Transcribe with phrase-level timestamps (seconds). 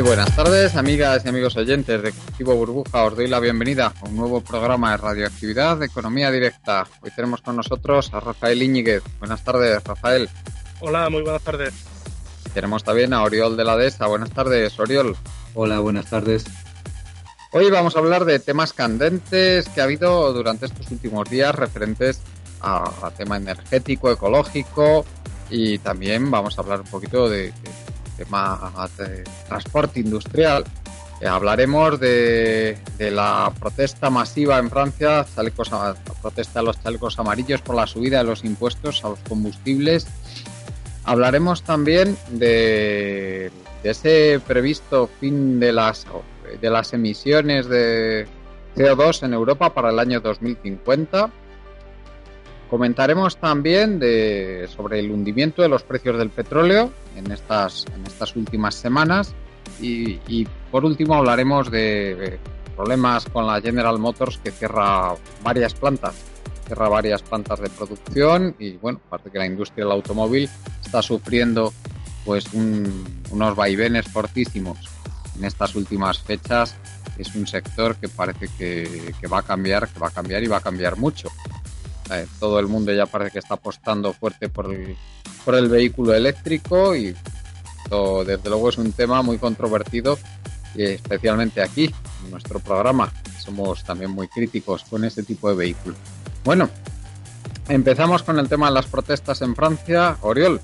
[0.00, 3.04] Muy buenas tardes, amigas y amigos oyentes de Cultivo Burbuja.
[3.04, 6.86] Os doy la bienvenida a un nuevo programa de radioactividad de Economía Directa.
[7.02, 9.02] Hoy tenemos con nosotros a Rafael Iñiguez.
[9.18, 10.30] Buenas tardes, Rafael.
[10.80, 11.74] Hola, muy buenas tardes.
[12.54, 14.06] Tenemos también a Oriol de la DESA.
[14.06, 15.18] Buenas tardes, Oriol.
[15.52, 16.44] Hola, buenas tardes.
[17.52, 22.22] Hoy vamos a hablar de temas candentes que ha habido durante estos últimos días referentes
[22.62, 25.04] a, tema energético, ecológico
[25.50, 27.52] y también vamos a hablar un poquito de
[28.20, 30.64] tema de transporte industrial.
[31.20, 37.76] Eh, hablaremos de, la protesta masiva en Francia, la protesta de los chalecos amarillos por
[37.76, 40.06] la subida de los impuestos a los combustibles.
[41.04, 43.50] Hablaremos también de,
[43.82, 46.06] de ese previsto fin de las,
[46.60, 48.26] de las emisiones de
[48.76, 51.30] CO2 en Europa para el año 2050
[52.70, 58.36] Comentaremos también de, sobre el hundimiento de los precios del petróleo en estas, en estas
[58.36, 59.34] últimas semanas
[59.80, 62.38] y, por último hablaremos de,
[62.76, 66.14] problemas con la General Motors que cierra varias plantas,
[66.64, 70.48] cierra varias plantas de producción y bueno, aparte que la industria del automóvil
[70.80, 71.72] está sufriendo
[72.24, 74.78] pues unos vaivenes fortísimos
[75.36, 76.76] en estas últimas fechas.
[77.18, 80.46] Es un sector que parece que, que va a cambiar, que va a cambiar y
[80.46, 81.30] va a cambiar mucho.
[82.12, 84.96] Eh, todo el mundo ya parece que está apostando fuerte por el,
[85.44, 87.14] por el vehículo eléctrico y
[88.26, 90.18] desde luego es un tema muy controvertido
[90.74, 91.92] y especialmente aquí
[92.24, 95.96] en nuestro programa somos también muy críticos con este tipo de vehículo.
[96.44, 96.70] Bueno,
[97.68, 100.18] empezamos con el tema de las protestas en Francia.
[100.20, 100.60] Oriol,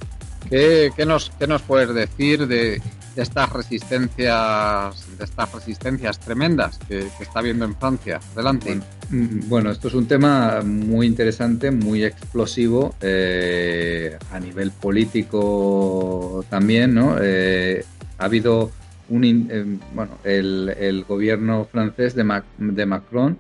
[0.49, 2.81] ¿qué, nos, qué nos puedes decir de,
[3.17, 8.21] de estas resistencias, de estas resistencias tremendas que, está viendo en Francia.
[8.35, 8.79] Adelante.
[9.09, 16.95] Mm, bueno, esto es un tema muy interesante, muy explosivo eh, a nivel político también,
[16.95, 17.17] ¿no?
[17.19, 17.85] Eh,
[18.19, 18.71] ha habido
[19.09, 23.39] un, eh, bueno, el, gobierno francés de, de Macron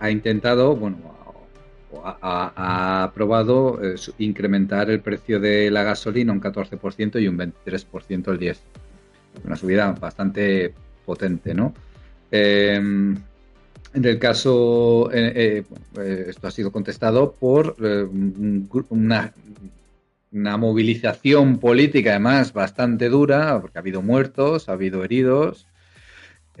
[0.00, 1.19] ha intentado, bueno,
[2.04, 8.38] ha, aprobado eh, incrementar el precio de la gasolina un 14% y un 23% el
[8.38, 8.56] 10%.
[9.44, 10.74] Una subida bastante
[11.06, 11.72] potente, ¿no?
[12.30, 13.16] Em,
[13.92, 15.64] en el caso, eh,
[15.96, 17.76] eh, esto ha sido contestado por
[18.88, 19.32] una,
[20.32, 25.66] una movilización política, además, bastante dura, porque ha habido muertos, ha habido heridos,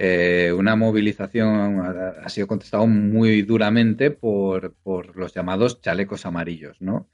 [0.02, 4.74] eh, una movilización ha, sido contestado muy duramente por,
[5.14, 7.10] los llamados chalecos amarillos, ¿no?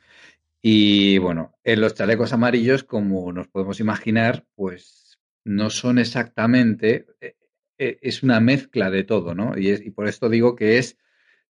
[0.62, 7.34] Y bueno, en los chalecos amarillos, como nos podemos imaginar, pues no son exactamente, eh,
[7.78, 9.58] eh, es una mezcla de todo, ¿no?
[9.58, 10.96] Y, y por esto digo que es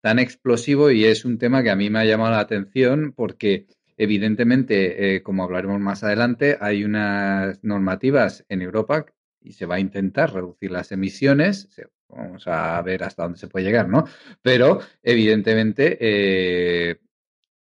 [0.01, 3.65] tan explosivo y es un tema que a mí me ha llamado la atención porque
[3.97, 9.07] evidentemente, como hablaremos más adelante, hay unas normativas en Europa
[9.43, 11.69] y se va a intentar reducir las emisiones.
[12.09, 14.05] Vamos a ver hasta dónde se puede llegar, ¿no?
[14.41, 16.99] Pero evidentemente eh,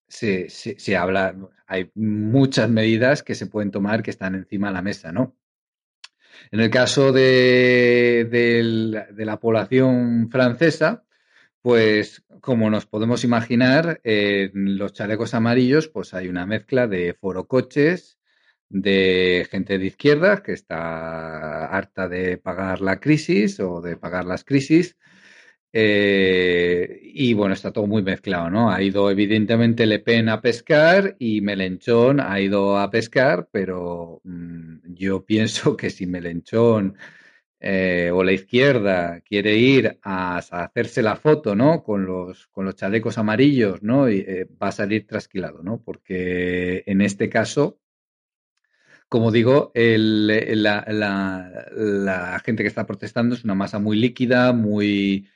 [0.07, 1.35] se, habla,
[1.67, 5.35] hay muchas medidas que se pueden tomar que están encima de la mesa, ¿no?
[6.51, 8.27] En el caso de,
[9.17, 11.03] la población francesa,
[11.61, 18.18] pues como nos podemos imaginar, en los chalecos amarillos, pues hay una mezcla de forocoches,
[18.69, 24.43] de gente de izquierda que está harta de pagar la crisis o de pagar las
[24.43, 24.97] crisis.
[25.71, 28.71] Eh, y bueno, está todo muy mezclado, ¿no?
[28.71, 34.93] Ha ido evidentemente Le Pen a pescar y Melenchón ha ido a pescar, pero mm,
[34.95, 36.97] yo pienso que si Melenchón
[37.59, 41.83] eh, o la izquierda quiere ir a, hacerse la foto, ¿no?
[41.83, 44.07] Con los, con los chalecos amarillos, ¿no?
[44.07, 45.81] Eh, va a salir trasquilado, ¿no?
[45.83, 47.79] Porque en este caso
[49.09, 50.85] como digo, la,
[52.45, 55.27] gente que está protestando es una masa muy líquida, muy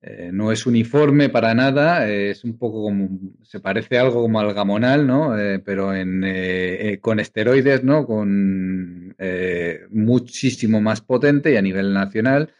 [0.00, 3.08] eh, no es uniforme para nada, es un poco como,
[3.42, 5.36] se parece algo como al gamonal, ¿no?
[5.36, 8.06] Eh, pero en, eh, con esteroides, ¿no?
[8.06, 9.16] Con
[9.90, 12.52] muchísimo más potente y a nivel nacional.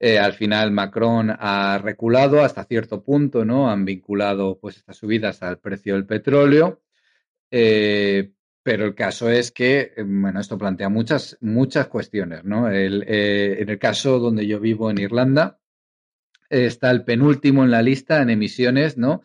[0.00, 3.70] al final Macron ha reculado hasta cierto punto, ¿no?
[3.70, 6.82] Han vinculado pues estas subidas al precio del petróleo.
[8.64, 12.70] Pero el caso es que, eh, bueno, esto plantea muchas, muchas cuestiones, ¿no?
[12.70, 15.60] Eh, en el caso donde yo vivo en Irlanda,
[16.48, 19.22] está el penúltimo en la lista en emisiones, ¿no?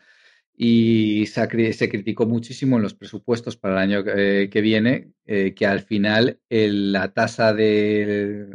[0.57, 5.81] Y se, criticó muchísimo en los presupuestos para el año eh, que viene que al
[5.81, 8.49] final la tasa del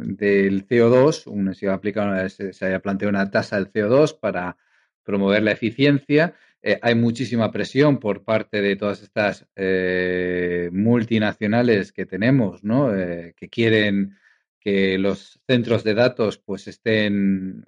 [0.67, 4.57] CO2, se, iba se, se planteado una tasa del CO2 para
[5.03, 6.35] promover la eficiencia
[6.67, 12.91] eh, hay muchísima presión por parte de todas estas eh, multinacionales que tenemos, ¿no?
[12.95, 14.17] Eh, que quieren
[14.59, 17.67] que los centros de datos pues estén,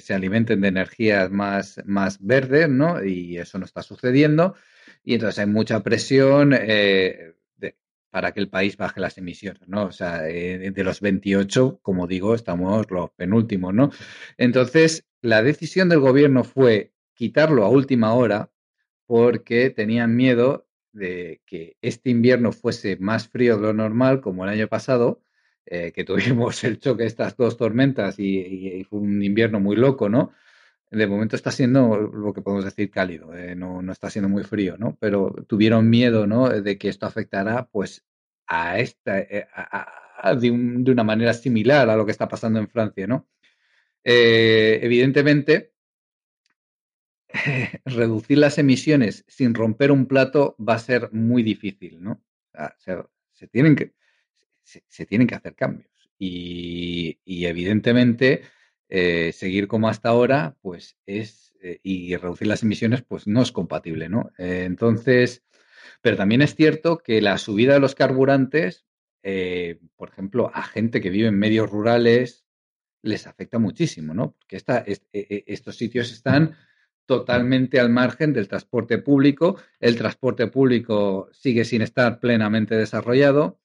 [0.00, 3.04] se alimenten de energías más, más verdes, ¿no?
[3.04, 4.54] Y eso no está sucediendo.
[5.04, 6.54] Y entonces hay mucha presión
[8.10, 9.84] para que el país baje las emisiones, ¿no?
[9.84, 13.90] O sea, de los 28, como digo, estamos los penúltimos, ¿no?
[14.38, 18.48] Entonces, la decisión del gobierno fue quitarlo a última hora
[19.06, 24.50] porque tenían miedo de que este invierno fuese más frío de lo normal, como el
[24.50, 25.20] año pasado,
[25.66, 30.08] eh, que tuvimos el choque de estas dos tormentas y, fue un invierno muy loco,
[30.08, 30.32] ¿no?
[30.90, 34.44] De momento está siendo lo que podemos decir cálido, eh, no, no, está siendo muy
[34.44, 34.96] frío, ¿no?
[35.00, 36.48] Pero tuvieron miedo, ¿no?
[36.48, 38.04] De que esto afectara, pues,
[38.46, 39.48] a esta, eh,
[40.40, 43.28] de, una manera similar a lo que está pasando en Francia, ¿no?
[44.04, 45.72] evidentemente,
[47.84, 52.22] reducir las emisiones sin romper un plato va a ser muy difícil, ¿no?
[52.54, 53.94] O sea, se tienen que,
[55.34, 55.90] hacer cambios.
[56.18, 58.42] Y, evidentemente,
[58.88, 63.52] eh, seguir como hasta ahora, pues es, eh, y reducir las emisiones, pues no es
[63.52, 64.32] compatible, ¿no?
[64.38, 65.44] Eh, entonces,
[66.00, 68.84] pero también es cierto que la subida de los carburantes,
[69.96, 72.46] por ejemplo, a gente que vive en medios rurales,
[73.02, 74.32] les afecta muchísimo, ¿no?
[74.32, 76.56] Porque esta, estos sitios están
[77.08, 79.56] totalmente al margen del transporte público.
[79.80, 83.58] El transporte público sigue sin estar plenamente desarrollado.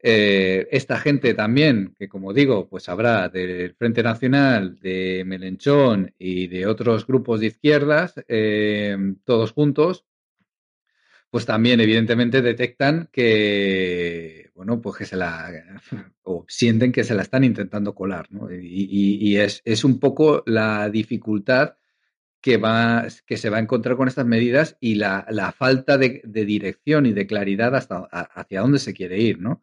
[0.00, 6.46] Eh, esta gente también, que como digo, pues habrá del Frente Nacional, de Melenchón y
[6.46, 10.04] de otros grupos de izquierdas, eh, todos juntos,
[11.30, 15.50] pues también evidentemente detectan que, bueno, pues que se la,
[16.22, 18.48] o sienten que se la están intentando colar, ¿no?
[18.52, 21.74] Y, es, un poco la dificultad
[22.44, 27.06] que, va, que se va a encontrar con estas medidas y la, falta de, dirección
[27.06, 29.62] y de claridad hasta hacia dónde se quiere ir, ¿no?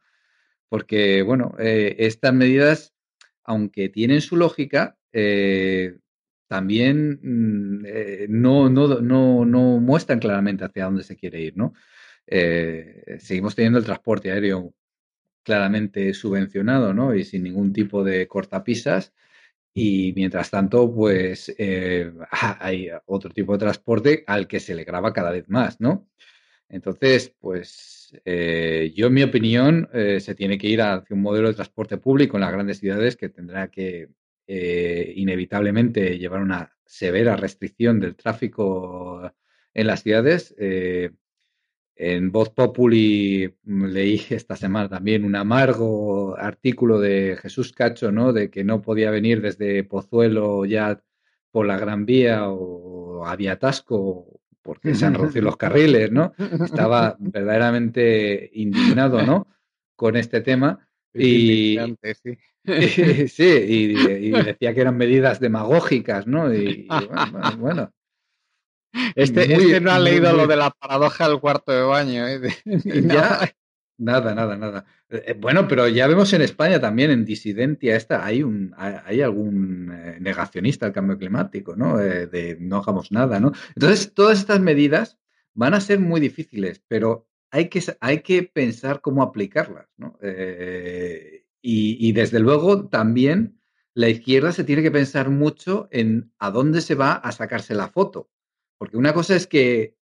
[0.68, 2.96] porque, bueno, eh, estas medidas,
[3.44, 6.00] aunque tienen su lógica, eh,
[6.48, 11.74] también mm, eh, no, no, no, no, muestran claramente hacia dónde se quiere ir, ¿no?
[13.20, 14.74] seguimos teniendo el transporte aéreo
[15.44, 17.14] claramente subvencionado, ¿no?
[17.14, 19.14] Y sin ningún tipo de cortapisas.
[19.74, 21.56] Y mientras tanto, pues
[22.60, 26.08] hay otro tipo de transporte al que se le graba cada vez más, ¿no?
[26.72, 31.50] Entonces, pues eh, yo, en mi opinión, eh, se tiene que ir hacia un modelo
[31.50, 34.10] de transporte público en las grandes ciudades que tendrá que
[34.48, 39.32] eh, inevitablemente llevar una severa restricción del tráfico
[39.74, 40.56] en las ciudades.
[42.02, 48.34] En Voz Populi mm, leí esta semana también un amargo artículo de Jesús Cacho, ¿no?
[48.34, 51.00] De que no podía venir desde Pozuelo ya
[51.52, 56.34] por la Gran Vía o había atasco porque se han reducido los carriles, ¿no?
[56.38, 59.48] Estaba verdaderamente indignado, ¿no?
[59.96, 60.88] Con este tema.
[61.14, 61.78] Y,
[62.24, 63.28] sí.
[63.28, 66.54] sí, y, decía que eran medidas demagógicas, ¿no?
[66.54, 66.88] Y,
[67.58, 67.92] bueno,
[69.16, 72.28] Este, este, no ha leído lo de la paradoja del cuarto de baño.
[72.28, 72.42] ¿eh?
[72.66, 73.40] ya,
[74.02, 74.86] Nada, nada, nada.
[75.10, 79.22] Eh, eh, bueno, pero ya vemos en España también, en disidencia esta, hay un, hay
[79.22, 81.98] algún eh, negacionista del cambio climático, ¿no?
[81.98, 83.52] de no hagamos nada, ¿no?
[83.76, 85.20] Entonces, todas estas medidas
[85.54, 90.18] van a ser muy difíciles, pero hay que, hay que pensar cómo aplicarlas, ¿no?
[91.62, 93.60] y, y desde luego también
[93.94, 97.88] la izquierda se tiene que pensar mucho en a dónde se va a sacarse la
[97.88, 98.32] foto.
[98.82, 99.96] Porque una cosa es que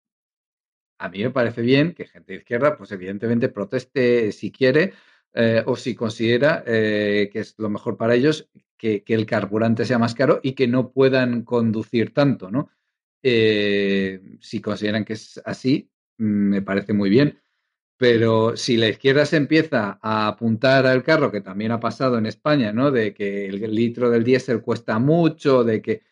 [0.99, 4.93] a mí me parece bien que gente de izquierda, pues evidentemente proteste si quiere
[5.33, 9.99] eh, o si considera eh, que es lo mejor para ellos que, el carburante sea
[9.99, 12.69] más caro y que no puedan conducir tanto, ¿no?
[13.23, 17.41] Eh, si consideran que es así, me parece muy bien.
[17.97, 22.27] Pero si la izquierda se empieza a apuntar al carro, que también ha pasado en
[22.27, 22.91] España, ¿no?
[22.91, 26.03] De que el litro del diésel cuesta mucho, de que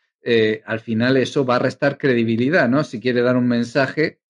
[0.65, 2.85] al final eso va a restar credibilidad, ¿no?
[2.85, 4.21] Si quiere dar un mensaje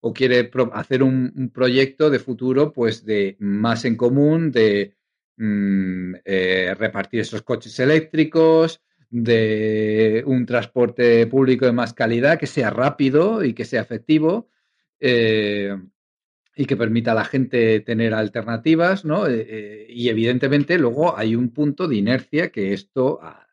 [0.00, 4.96] o quiere hacer un, proyecto de futuro, pues de más en común, de
[5.36, 8.80] mm, eh, repartir esos coches eléctricos,
[9.10, 14.48] de un transporte público de más calidad, que sea rápido y que sea efectivo.
[15.00, 15.76] Eh,
[16.56, 19.26] y que permita a la gente tener alternativas, ¿no?
[19.26, 23.46] Eh, y evidentemente luego hay un punto de inercia que esto, ah,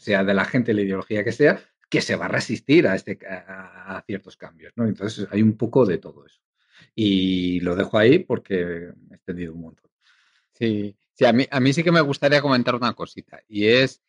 [0.00, 3.18] sea de la gente, la ideología que sea, que se va a resistir a, este,
[3.26, 4.86] a, ciertos cambios, ¿no?
[4.86, 6.40] Entonces hay un poco de todo eso.
[6.94, 8.54] Y lo dejo ahí porque
[9.10, 9.90] he extendido un montón.
[10.52, 14.02] Sí, sí a, mí, a mí sí que me gustaría comentar una cosita y es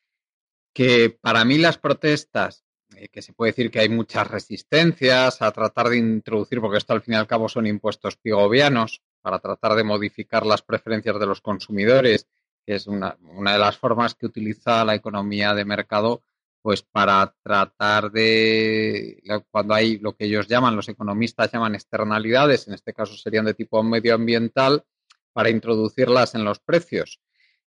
[0.73, 2.63] que para mí las protestas,
[2.95, 6.93] eh, que se puede decir que hay muchas resistencias a tratar de introducir, porque esto
[6.93, 11.25] al fin y al cabo son impuestos pigovianos, para tratar de modificar las preferencias de
[11.25, 12.27] los consumidores
[12.65, 16.23] que es una, una de las formas que utiliza la economía de mercado
[16.61, 22.75] pues para tratar de, cuando hay lo que ellos llaman, los economistas llaman externalidades, en
[22.75, 24.85] este caso serían de tipo medioambiental,
[25.33, 27.19] para introducirlas en los precios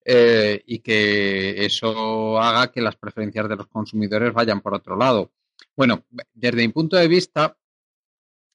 [0.05, 5.31] eh, y que eso haga que las preferencias de los consumidores vayan por otro lado.
[5.77, 7.57] Bueno, desde mi punto de vista,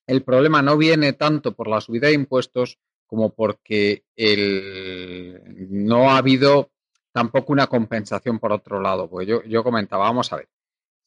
[0.06, 2.77] el problema no viene tanto por la subida de impuestos
[3.08, 6.72] como porque el, no ha habido
[7.12, 9.10] tampoco una compensación por otro lado.
[9.10, 10.50] Pues yo, yo comentaba, vamos a ver,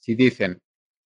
[0.00, 0.60] si dicen,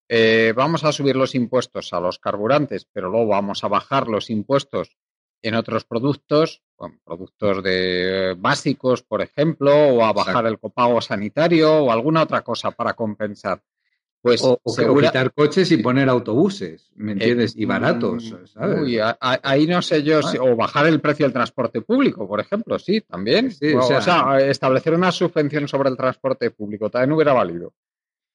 [0.09, 4.31] eh, vamos a subir los impuestos a los carburantes, pero luego vamos a bajar los
[4.31, 4.97] impuestos
[5.43, 6.63] en otros productos,
[7.05, 12.71] productos de básicos, por ejemplo, o a bajar el copago sanitario o alguna otra cosa
[12.71, 13.63] para compensar.
[14.25, 14.59] Pues o,
[14.99, 17.55] quitar coches y poner autobuses, ¿me eh, entiendes?
[17.59, 19.03] y baratos, mm, ¿sabes?
[19.21, 23.03] ahí no sé yo, si, o bajar el precio del transporte público, por ejemplo, sí,
[23.03, 23.53] también.
[23.77, 27.75] o, sea, establecer una subvención sobre el transporte público también hubiera valido.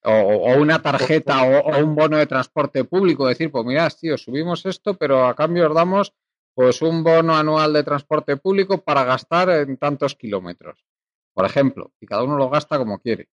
[0.04, 4.94] O, una tarjeta o, un bono de transporte público, decir, pues mira, tío, subimos esto,
[4.94, 6.14] pero a cambio os damos
[6.54, 10.84] pues un bono anual de transporte público para gastar en tantos kilómetros,
[11.34, 13.28] por ejemplo, y cada uno lo gasta como quiere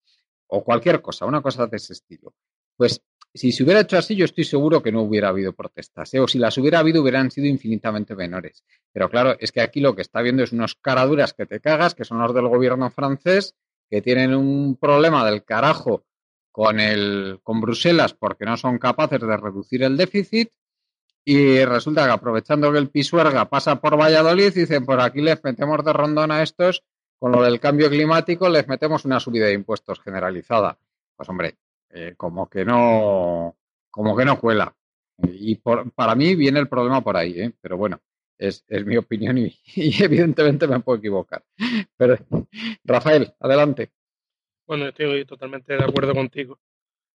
[0.48, 2.34] o cualquier cosa, una cosa de ese estilo.
[2.76, 3.00] Pues
[3.36, 6.20] si se hubiera hecho así, yo estoy seguro que no hubiera habido protestas, ¿eh?
[6.20, 8.64] o si las hubiera habido, hubieran sido infinitamente menores.
[8.92, 11.94] Pero claro, es que aquí lo que está viendo es unos caraduras que te cagas,
[11.94, 13.54] que son los del gobierno francés,
[13.90, 16.06] que tienen un problema del carajo
[16.50, 20.50] con, el, con Bruselas porque no son capaces de reducir el déficit.
[21.28, 25.84] Y resulta que aprovechando que el Pisuerga pasa por Valladolid, dicen, por aquí les metemos
[25.84, 26.84] de rondón a estos
[27.18, 30.78] con lo del cambio climático les metemos una subida de impuestos generalizada.
[31.16, 31.56] Pues hombre,
[31.90, 33.56] eh, como que no,
[33.90, 34.74] como que no cuela.
[35.18, 37.52] Y para mí viene el problema por ahí, ¿eh?
[37.60, 38.00] pero bueno,
[38.38, 41.42] es, mi opinión y, evidentemente me puedo equivocar.
[41.96, 42.18] Pero
[42.84, 43.92] Rafael, adelante.
[44.66, 46.58] Bueno, estoy totalmente de acuerdo contigo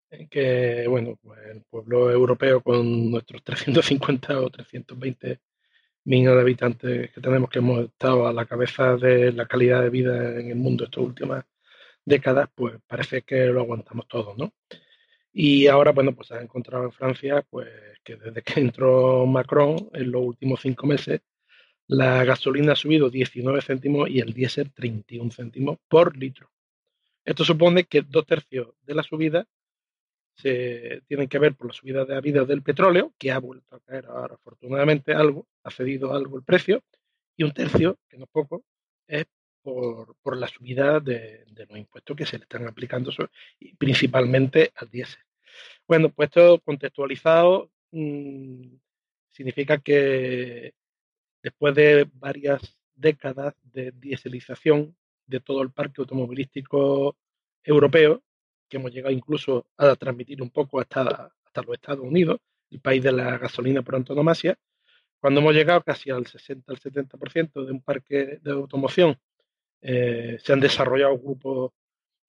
[0.09, 5.39] en que, bueno, pues el pueblo europeo con nuestros 350 o 320
[6.05, 9.89] millones de habitantes que tenemos, que hemos estado a la cabeza de la calidad de
[9.89, 11.45] vida en el mundo estas últimas
[12.05, 14.53] décadas, pues parece que lo aguantamos todo, ¿no?
[15.33, 17.69] Y ahora, bueno, pues se ha encontrado en Francia, pues
[18.03, 21.21] que desde que entró Macron, en los últimos cinco meses,
[21.87, 26.49] la gasolina ha subido 19 céntimos y el diésel 31 céntimos por litro.
[27.25, 29.45] Esto supone que dos tercios de la subida
[30.35, 33.79] se tienen que ver por la subida de vida del petróleo, que ha vuelto a
[33.79, 36.83] caer ahora afortunadamente algo, ha cedido algo el precio,
[37.35, 38.63] y un tercio, que no es poco,
[39.07, 39.25] es
[39.61, 43.11] por, por la subida de, los impuestos que se le están aplicando
[43.77, 45.21] principalmente al diésel.
[45.87, 48.75] Bueno, pues esto contextualizado mm,
[49.29, 50.73] significa que
[51.43, 54.95] después de varias décadas de diéselización
[55.25, 57.17] de todo el parque automovilístico
[57.63, 58.23] europeo,
[58.71, 62.39] que hemos llegado incluso a transmitir un poco hasta, hasta los Estados Unidos,
[62.71, 64.57] el país de la gasolina por antonomasia,
[65.19, 69.19] cuando hemos llegado casi al 60 al 70% de un parque de automoción,
[69.81, 71.73] eh, se han desarrollado grupos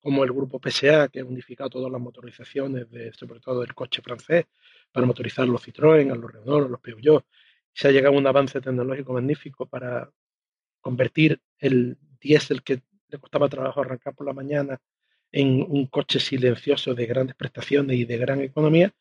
[0.01, 4.03] como el grupo PSA, que ha unificado todas las motorizaciones, de, sobre todo del coche
[4.03, 4.47] francés,
[4.91, 7.25] para motorizar los Citroën, a los Renault, a los Peugeot.
[7.73, 10.11] Se ha llegado a un avance tecnológico magnífico para
[10.81, 14.81] convertir el diésel que le costaba trabajo arrancar por la mañana
[15.33, 18.95] en un coche silencioso de grandes prestaciones y de gran economía,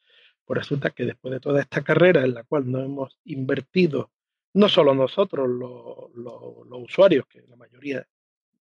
[0.45, 4.11] pues resulta que después de toda esta carrera en la cual no hemos invertido,
[4.53, 8.07] no solo nosotros, los, usuarios, que la mayoría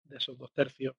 [0.05, 0.95] de esos dos tercios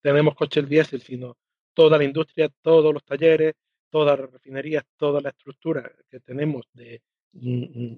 [0.00, 1.36] tenemos coches diésel, sino
[1.74, 3.54] toda la industria, todos los talleres,
[3.90, 7.02] todas las refinerías, toda la estructura que tenemos de,
[7.32, 7.96] mm,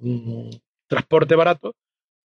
[0.00, 0.50] mm,
[0.86, 1.74] transporte barato,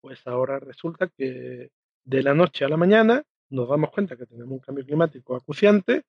[0.02, 1.72] pues ahora resulta que
[2.04, 6.04] de la noche a la mañana nos damos cuenta que tenemos un cambio climático acuciante,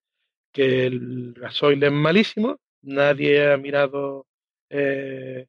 [0.52, 4.26] que el gasoil es malísimo, nadie ha mirado
[4.68, 5.47] eh,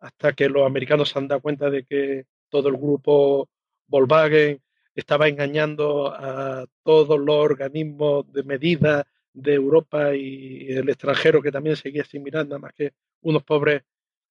[0.00, 3.48] hasta que los americanos se han dado cuenta de que todo el grupo
[3.86, 4.60] Volkswagen
[4.94, 11.76] estaba engañando a todos los organismos de medida de Europa y el extranjero que también
[11.76, 12.92] seguía sin mirar, nada más que
[13.22, 13.82] unos pobres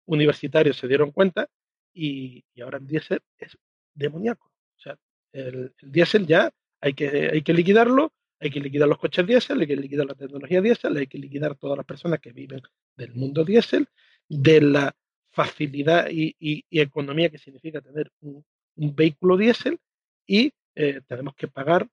[0.06, 1.48] universitarios se dieron cuenta
[1.94, 3.58] y, ahora el diésel es
[3.94, 4.48] demoníaco.
[4.48, 4.98] O sea,
[5.32, 9.67] el diésel ya hay que, hay que liquidarlo, hay que liquidar los coches diésel, hay
[9.67, 12.62] que liquidar la tecnología diésel, hay que liquidar todas las personas que viven
[12.96, 13.88] del mundo diésel,
[14.29, 14.96] de la
[15.29, 16.36] facilidad y,
[16.72, 18.43] economía que significa tener un,
[18.75, 19.79] vehículo diésel
[20.27, 21.88] y eh, tenemos que pagar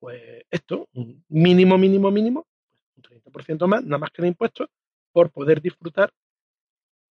[0.00, 2.46] pues esto, un mínimo, mínimo, mínimo,
[2.96, 4.68] un 30% más, nada más que de impuestos,
[5.12, 6.12] por poder disfrutar,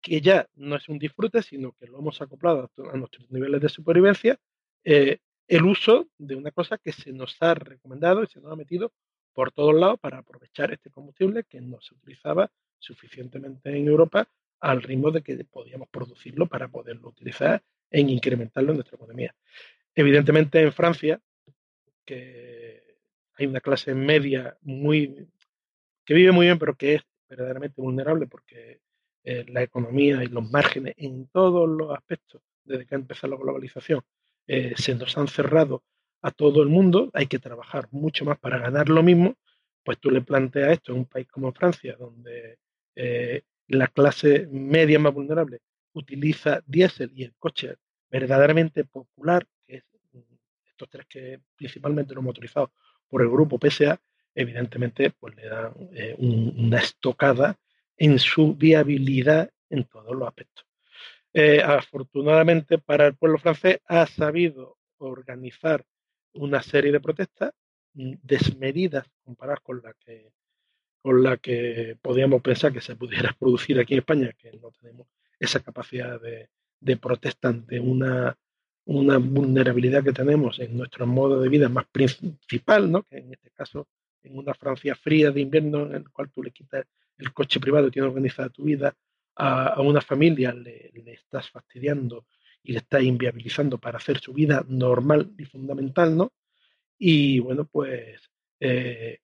[0.01, 3.69] que ya no es un disfrute, sino que lo hemos acoplado a, nuestros niveles de
[3.69, 4.37] supervivencia,
[4.83, 8.55] eh, el uso de una cosa que se nos ha recomendado y se nos ha
[8.55, 8.91] metido
[9.33, 14.27] por todos lados para aprovechar este combustible que no se utilizaba suficientemente en Europa
[14.59, 19.35] al ritmo de que podíamos producirlo para poderlo utilizar e incrementarlo en nuestra economía.
[19.95, 21.21] Evidentemente en Francia,
[22.03, 22.97] que
[23.35, 25.27] hay una clase media muy
[26.03, 28.79] que vive muy bien, pero que es verdaderamente vulnerable porque
[29.23, 33.39] eh, la economía y los márgenes en todos los aspectos, desde que ha empezado la
[33.39, 34.01] globalización,
[34.47, 35.83] eh, se nos han cerrado
[36.21, 39.35] a todo el mundo, hay que trabajar mucho más para ganar lo mismo,
[39.83, 42.57] pues tú le planteas esto en un país como Francia, donde
[42.95, 45.59] eh, la clase media más vulnerable
[45.93, 47.75] utiliza diésel y el coche
[48.09, 50.19] verdaderamente popular, que es mm,
[50.67, 52.71] estos tres que principalmente los motorizados
[53.07, 53.99] por el grupo PSA,
[54.35, 57.57] evidentemente pues le dan eh, una estocada
[57.97, 60.66] en su viabilidad en todos los aspectos.
[61.39, 65.85] Eh, afortunadamente para el pueblo francés ha sabido organizar
[66.33, 67.53] una serie de protestas
[67.93, 70.31] mm, desmedidas comparadas con la que
[70.99, 75.05] con la que podíamos pensar que se pudiera producir aquí en España, que no tenemos
[75.39, 78.35] esa capacidad de, de protesta ante una,
[78.85, 83.03] una vulnerabilidad que tenemos en nuestro modo de vida más principal, ¿no?
[83.03, 83.87] que en este caso
[84.23, 86.87] en una Francia fría de invierno en el cual tú le quitas
[87.19, 88.95] el coche privado y tienes organizada tu vida
[89.37, 92.25] a, una familia, le, estás fastidiando
[92.63, 96.33] y le estás inviabilizando para hacer su vida normal y fundamental, ¿no?
[96.97, 98.19] Y bueno, pues
[98.59, 99.19] eh,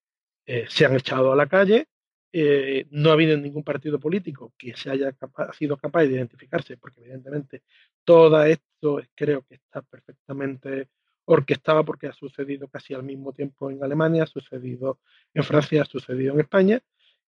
[0.46, 1.88] eh, se han echado a la calle,
[2.32, 5.16] eh, no ha habido ningún partido político que se haya
[5.58, 7.64] sido capaz de identificarse, porque evidentemente
[8.04, 10.90] todo esto creo que está perfectamente
[11.26, 15.00] orquestada porque ha sucedido casi al mismo tiempo en Alemania, ha sucedido
[15.34, 16.82] en Francia, ha sucedido en España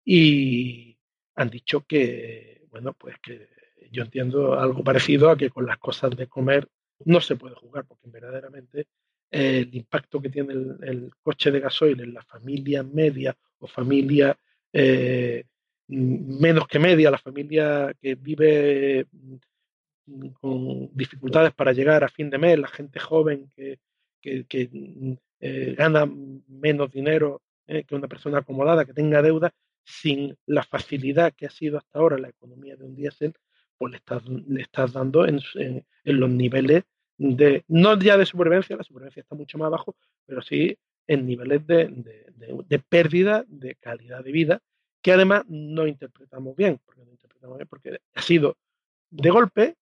[0.05, 0.97] y
[1.35, 3.49] han dicho que, bueno, pues que
[3.93, 6.69] yo entiendo algo parecido a que con las cosas de comer
[7.05, 8.87] no se puede jugar porque verdaderamente
[9.31, 14.37] el impacto que tiene el, coche de gasoil en la familia media o familia
[14.73, 15.45] eh,
[15.89, 19.07] menos que media, la familia que vive
[20.41, 23.79] con dificultades para llegar a fin de mes, la gente joven que,
[24.23, 26.07] mm, eh, gana
[26.49, 29.53] menos dinero eh, que una persona acomodada, que tenga deuda,
[29.85, 33.35] sin la facilidad que ha sido hasta ahora la economía de un diésel,
[33.77, 35.41] pues le estás, le estás dando en,
[36.05, 36.85] los niveles
[37.19, 41.67] de, no ya de supervivencia, la supervivencia está mucho más abajo, pero sí en niveles
[41.67, 41.89] de,
[42.69, 44.63] de, pérdida de calidad de vida,
[45.03, 48.57] que además no interpretamos bien, porque no interpretamos bien, porque ha sido
[49.11, 49.77] de golpe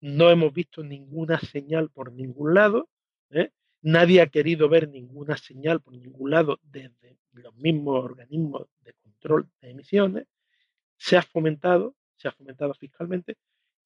[0.00, 2.88] no hemos visto ninguna señal por ningún lado.
[3.30, 3.50] ¿eh?
[3.82, 9.48] Nadie ha querido ver ninguna señal por ningún lado desde los mismos organismos de control
[9.60, 10.26] de emisiones.
[10.96, 13.36] Se ha fomentado, se ha fomentado fiscalmente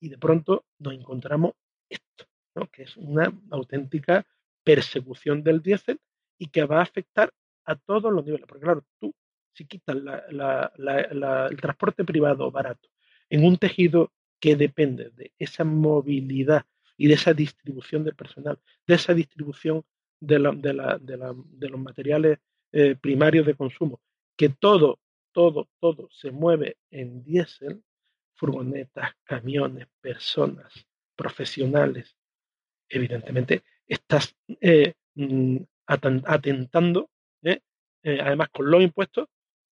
[0.00, 1.52] y de pronto nos encontramos
[1.88, 2.26] esto,
[2.72, 4.26] que es una auténtica
[4.64, 6.00] persecución del diésel
[6.38, 7.32] y que va a afectar
[7.64, 8.46] a todos los niveles.
[8.46, 9.14] Porque claro, tú
[9.52, 12.88] si quitas el transporte privado barato
[13.30, 18.94] en un tejido que depende de esa movilidad y de esa distribución del personal, de
[18.94, 19.84] esa distribución
[20.20, 22.38] de, los materiales
[22.72, 24.00] eh, primarios de consumo,
[24.36, 25.00] que todo,
[25.32, 27.82] todo, todo se mueve en diésel,
[28.34, 30.72] furgonetas, camiones, personas,
[31.16, 32.16] profesionales,
[32.88, 37.10] evidentemente estás eh, mm, atentando,
[37.42, 37.60] eh,
[38.20, 39.28] además con los impuestos,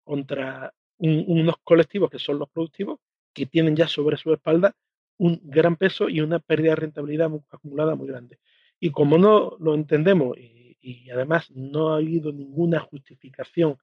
[0.04, 2.98] contra unos colectivos que son los productivos
[3.32, 4.74] que tienen ya sobre su espalda
[5.18, 8.38] un gran peso y una pérdida de rentabilidad acumulada muy grande.
[8.80, 13.76] Y como no lo entendemos y, además no ha habido ninguna justificación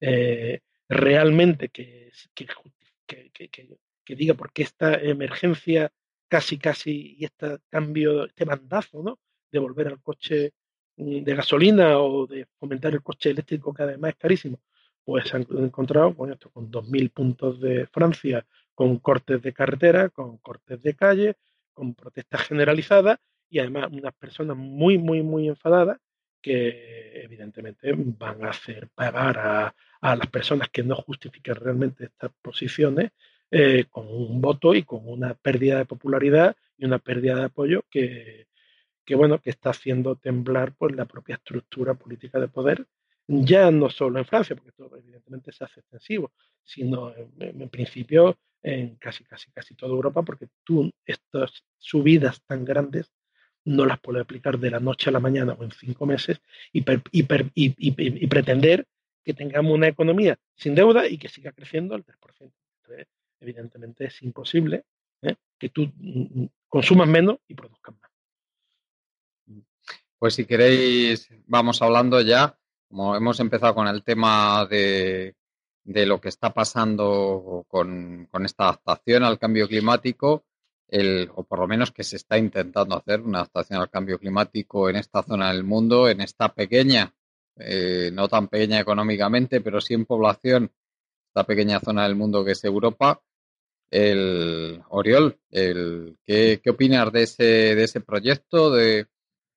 [0.00, 5.90] eh, realmente que, que, diga por qué esta emergencia
[6.28, 9.18] casi casi y este cambio, este bandazo, ¿no?
[9.50, 10.52] De volver al coche
[10.96, 14.60] mm, de gasolina o de fomentar el coche eléctrico que además es carísimo,
[15.04, 20.08] pues se han encontrado con esto, con 2.000 puntos de Francia, con cortes de carretera,
[20.08, 21.36] con cortes de calle,
[21.72, 25.98] con protestas generalizadas y además unas personas muy, muy, muy enfadadas
[26.40, 29.74] que evidentemente van a hacer pagar a,
[30.16, 33.12] las personas que no justifiquen realmente estas posiciones
[33.50, 37.84] eh, con un voto y con una pérdida de popularidad y una pérdida de apoyo
[37.88, 38.48] que,
[39.04, 42.86] que bueno, que está haciendo temblar pues, la propia estructura política de poder
[43.26, 46.32] ya no solo en Francia, porque todo evidentemente se hace extensivo,
[46.64, 53.12] sino en, principio en casi, casi, casi toda Europa, porque tú estas subidas tan grandes
[53.64, 56.40] no las puedes aplicar de la noche a la mañana o en cinco meses
[56.72, 58.86] y, y, pretender
[59.24, 62.52] que tengamos una economía sin deuda y que siga creciendo al 3%.
[63.40, 64.84] evidentemente es imposible
[65.22, 65.36] ¿eh?
[65.58, 68.10] que tú mm, mm, consumas menos y produzcas más.
[70.18, 72.56] Pues si queréis, vamos hablando ya,
[72.88, 75.34] como hemos empezado con el tema de,
[75.84, 80.44] lo que está pasando con, esta adaptación al cambio climático,
[80.88, 84.88] el, o por lo menos que se está intentando hacer una adaptación al cambio climático
[84.88, 87.14] en esta zona del mundo, en esta pequeña,
[87.56, 90.70] eh, no tan pequeña económicamente, pero sí en población,
[91.28, 93.22] esta pequeña zona del mundo que es Europa.
[93.90, 98.70] El Oriol, el, ¿qué, ¿qué opinas de ese, de ese proyecto?
[98.70, 99.06] De,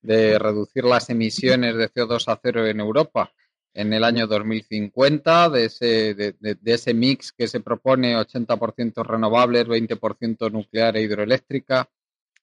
[0.01, 3.33] de reducir las emisiones de CO2 a cero en Europa
[3.75, 10.51] en el año 2050, de ese, de, ese mix que se propone 80% renovables, 20%
[10.51, 11.89] nuclear e hidroeléctrica.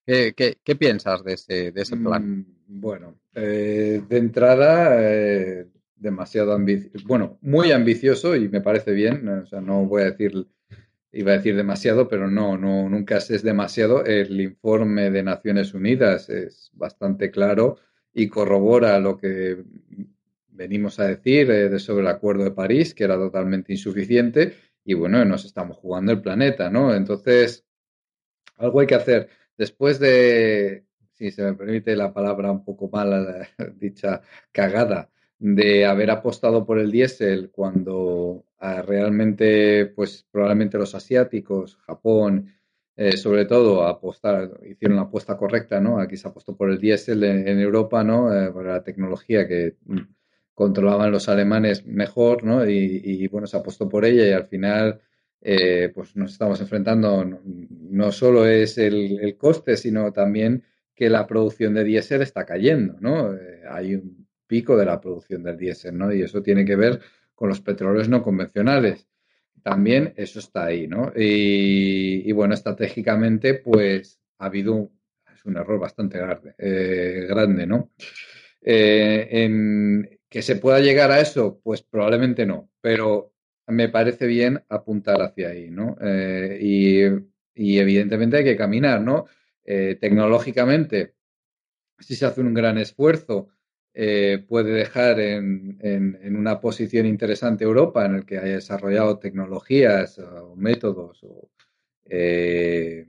[0.04, 2.38] ¿Qué, qué, piensas de ese, de ese plan?
[2.38, 5.66] Mm, bueno, eh, de entrada, eh,
[5.96, 10.46] demasiado ambicioso, bueno, muy ambicioso y me parece bien, o sea, no voy a decir
[11.12, 14.04] iba a decir demasiado, pero no, no, nunca es demasiado.
[14.04, 17.76] El informe de Naciones Unidas es bastante claro
[18.14, 19.62] y corrobora lo que
[20.52, 25.24] venimos a decir eh, sobre el Acuerdo de París, que era totalmente insuficiente, y bueno,
[25.24, 26.94] nos estamos jugando el planeta, ¿no?
[26.94, 27.64] Entonces,
[28.56, 29.28] algo hay que hacer.
[29.56, 36.10] Después de, si se me permite la palabra un poco mala, dicha cagada, de haber
[36.10, 42.54] apostado por el diésel cuando ah, realmente, pues probablemente los asiáticos, Japón,
[42.96, 45.98] eh, sobre todo, apostar, hicieron la apuesta correcta, ¿no?
[45.98, 48.32] Aquí se apostó por el diésel en, Europa, ¿no?
[48.32, 50.00] Eh, la tecnología que mm,
[50.62, 52.64] controlaban los alemanes mejor, ¿no?
[52.64, 55.00] Y, bueno, se apostó por ella y al final,
[55.40, 60.62] eh, pues nos estamos enfrentando, no, solo es el, coste, sino también
[60.94, 63.36] que la producción de diésel está cayendo, ¿no?
[63.68, 66.12] hay un pico de la producción del diésel, ¿no?
[66.12, 67.00] Y eso tiene que ver
[67.34, 69.08] con los petróleos no convencionales.
[69.64, 71.12] También eso está ahí, ¿no?
[71.16, 74.92] Y, bueno, estratégicamente, pues ha habido
[75.34, 77.90] es un error bastante grande, eh, grande ¿no?
[78.60, 83.32] Eh, que se pueda llegar a eso, pues probablemente no, pero
[83.66, 85.96] me parece bien apuntar hacia ahí, ¿no?
[86.00, 89.26] Eh, y, evidentemente hay que caminar, ¿no?
[89.64, 91.14] tecnológicamente,
[92.00, 93.50] si se hace un gran esfuerzo
[93.94, 100.18] eh, puede dejar en, en, una posición interesante Europa en el que haya desarrollado tecnologías
[100.18, 101.50] o métodos o
[102.06, 103.04] eh,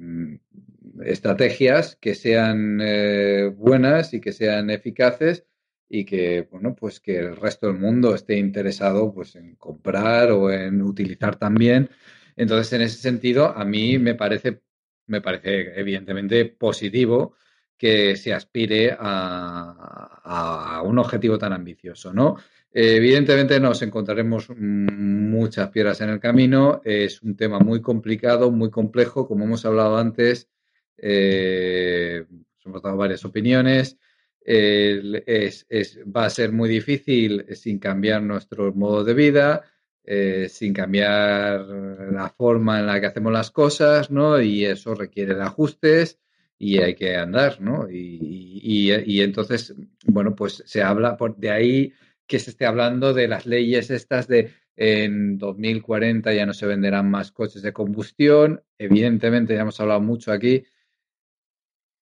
[1.06, 5.46] estrategias que sean eh, buenas y que sean eficaces
[5.94, 10.52] y que bueno pues que el resto del mundo esté interesado pues en comprar o
[10.52, 11.88] en utilizar también.
[12.36, 14.62] Entonces en ese sentido a mí me parece
[15.06, 17.36] me parece evidentemente positivo
[17.78, 22.38] que se aspire a, un objetivo tan ambicioso, ¿no?
[22.72, 29.28] evidentemente nos encontraremos muchas piedras en el camino, es un tema muy complicado, muy complejo,
[29.28, 30.50] como hemos hablado antes,
[30.98, 32.26] eh,
[32.66, 33.98] hemos dado varias opiniones,
[34.46, 39.64] va a ser muy difícil sin cambiar nuestro modo de vida,
[40.06, 44.42] eh, sin cambiar la forma en la que hacemos las cosas, ¿no?
[44.42, 46.20] Y eso requiere de ajustes
[46.58, 47.88] y hay que andar, ¿no?
[47.90, 49.74] Y, entonces,
[50.06, 51.94] bueno, pues se habla por de ahí
[52.28, 57.10] que se esté hablando de las leyes estas de en 2040 ya no se venderán
[57.10, 58.64] más coches de combustión.
[58.78, 60.64] Evidentemente, ya hemos hablado mucho aquí.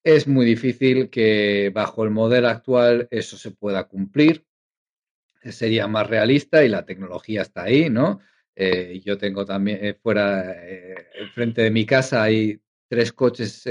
[0.04, 4.46] Es muy difícil que bajo el modelo actual eso se pueda cumplir.
[5.44, 8.20] Sería más realista y la tecnología está ahí, ¿no?
[8.56, 13.68] Eh, yo tengo también eh, fuera, eh, enfrente de mi casa hay tres coches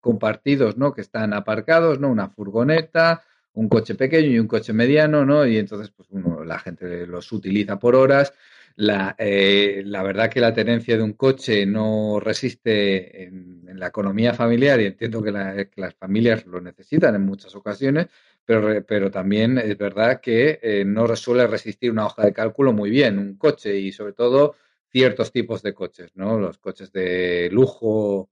[0.00, 0.92] compartidos, ¿no?
[0.94, 2.08] Que están aparcados, ¿no?
[2.10, 5.46] Una furgoneta, un coche pequeño y un coche mediano, ¿no?
[5.46, 6.08] Y entonces, pues
[6.46, 8.32] la gente los utiliza por horas.
[8.76, 14.34] La, eh, la verdad que la tenencia de un coche no resiste en, la economía
[14.34, 18.06] familiar y entiendo que, las familias lo necesitan en muchas ocasiones,
[18.44, 22.90] pero, pero también es verdad que eh, no suele resistir una hoja de cálculo muy
[22.90, 24.54] bien un coche y sobre todo
[24.90, 26.38] ciertos tipos de coches, ¿no?
[26.38, 28.30] Los coches de lujo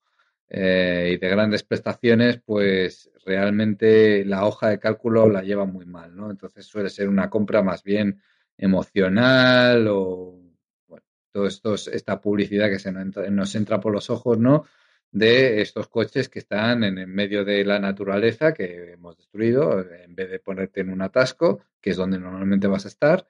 [0.49, 6.15] eh, y de grandes prestaciones, pues realmente la hoja de cálculo la lleva muy mal,
[6.15, 6.31] ¿no?
[6.31, 8.21] Entonces suele ser una compra más bien
[8.61, 10.39] emocional o,
[10.87, 14.67] bueno, todo esto, esta publicidad que se nos entra por los ojos, ¿no?
[15.11, 20.15] De estos coches que están en el medio de la naturaleza que hemos destruido, en
[20.15, 23.27] vez de ponerte en un atasco, que es donde normalmente vas a estar.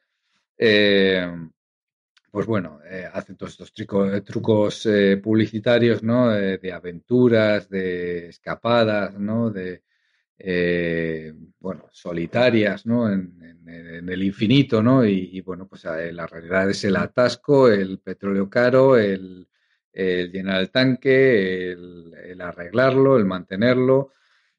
[0.58, 1.26] Eh,
[2.30, 6.30] pues bueno, eh, hacen todos estos eh, trucos eh, publicitarios, ¿no?
[6.30, 9.50] de aventuras, de escapadas, ¿no?
[9.50, 9.82] De,
[11.58, 13.12] bueno, solitarias, ¿no?
[13.12, 13.38] En,
[14.08, 15.04] el infinito, ¿no?
[15.04, 19.46] Y, bueno, pues la realidad es el atasco, el petróleo caro, el,
[19.92, 24.12] llenar el tanque, el, el, arreglarlo, el mantenerlo.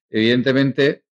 [0.09, 1.03] Evidentemente,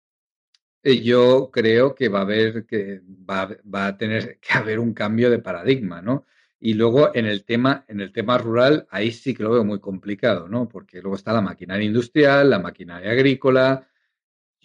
[0.82, 4.94] Eh, yo creo que va a haber que va, va, a tener que haber un
[4.94, 6.26] cambio de paradigma, ¿no?
[6.60, 9.80] Y luego en el tema, en el tema rural, ahí sí que lo veo muy
[9.80, 10.68] complicado, ¿no?
[10.68, 13.87] Porque luego está la maquinaria industrial, la maquinaria agrícola.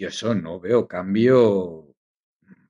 [0.04, 1.96] Yo eso no veo cambio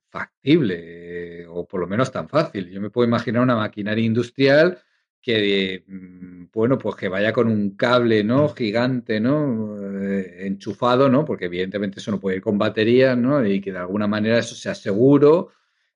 [0.08, 2.70] factible, o por lo menos tan fácil.
[2.70, 4.78] Yo me puedo imaginar una maquinaria industrial
[5.20, 8.50] que, mm, bueno, pues que vaya con un cable, ¿no?
[8.50, 9.76] Gigante, ¿no?
[10.00, 11.24] Eh, enchufado, ¿no?
[11.24, 13.44] Porque evidentemente eso no puede ir con baterías, ¿no?
[13.44, 15.50] Y que de alguna manera eso sea seguro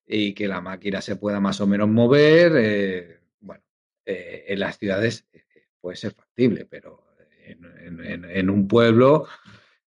[0.04, 2.52] y que la máquina se pueda más o menos mover.
[2.56, 3.62] Eh, bueno,
[4.04, 5.24] eh, en las ciudades
[5.80, 7.08] puede ser factible, pero
[7.48, 9.26] en, un pueblo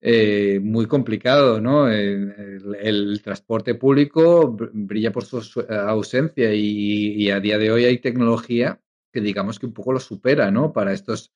[0.04, 1.88] muy complicado, ¿no?
[1.90, 9.22] El, transporte público brilla por su ausencia y, a día de hoy hay tecnología que
[9.22, 10.72] digamos que un poco lo supera, ¿no?
[10.74, 11.34] Para estos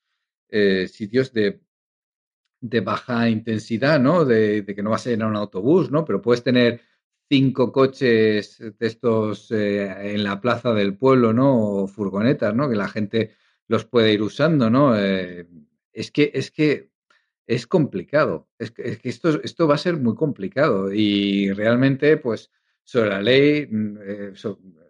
[0.49, 1.61] eh, sitios de,
[2.61, 4.25] de, baja intensidad, ¿no?
[4.25, 6.05] De, que no vas a llenar un autobús, ¿no?
[6.05, 6.81] Pero puedes tener
[7.29, 11.57] cinco coches de estos eh, en la plaza del pueblo, ¿no?
[11.59, 12.69] O furgonetas, ¿no?
[12.69, 13.35] Que la gente
[13.67, 14.97] los puede ir usando, ¿no?
[14.97, 15.47] Eh,
[15.91, 16.91] es que, es que
[17.47, 18.47] es complicado.
[18.57, 20.91] Es que, esto, esto va a ser muy complicado.
[20.91, 22.51] Y realmente, pues,
[22.83, 24.35] sobre la ley, mm,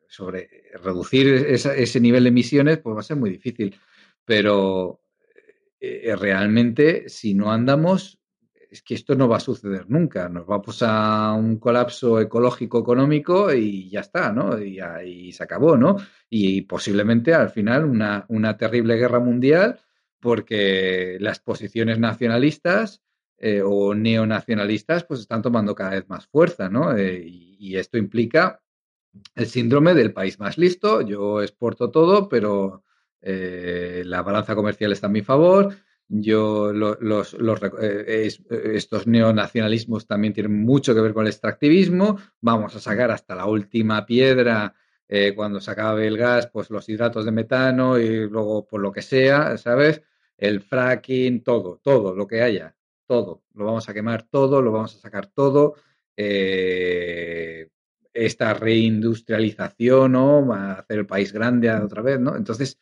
[0.07, 0.49] sobre
[0.81, 3.75] reducir ese nivel de emisiones, pues va a ser muy difícil.
[4.23, 5.01] Pero
[5.79, 8.19] eh, realmente, si no andamos,
[8.69, 10.29] es que esto no va a suceder nunca.
[10.29, 14.61] Nos vamos a un colapso ecológico económico y ya está, ¿no?
[14.61, 15.97] Y, ahí se acabó, ¿no?
[16.29, 19.79] Y posiblemente al final una, una terrible guerra mundial
[20.19, 23.01] porque las posiciones nacionalistas
[23.37, 26.95] eh, o neonacionalistas pues están tomando cada vez más fuerza, ¿no?
[26.95, 28.61] Eh, y, esto implica
[29.35, 31.01] el síndrome del país más listo.
[31.01, 32.83] Yo exporto todo, pero
[33.21, 35.75] eh, la balanza comercial está a mi favor.
[36.07, 37.35] Yo los,
[37.81, 42.19] eh, estos neonacionalismos también tienen mucho que ver con el extractivismo.
[42.41, 44.75] Vamos a sacar hasta la última piedra
[45.07, 48.91] eh, cuando se acabe el gas, pues los hidratos de metano y luego por lo
[48.91, 50.01] que sea, ¿sabes?
[50.37, 52.75] El fracking, todo, todo lo que haya,
[53.07, 53.43] todo.
[53.53, 55.75] Lo vamos a quemar todo, lo vamos a sacar todo.
[56.17, 57.69] Eh,
[58.13, 60.53] esta reindustrialización, ¿no?
[60.53, 62.35] A hacer el país grande otra vez, ¿no?
[62.35, 62.79] Entonces,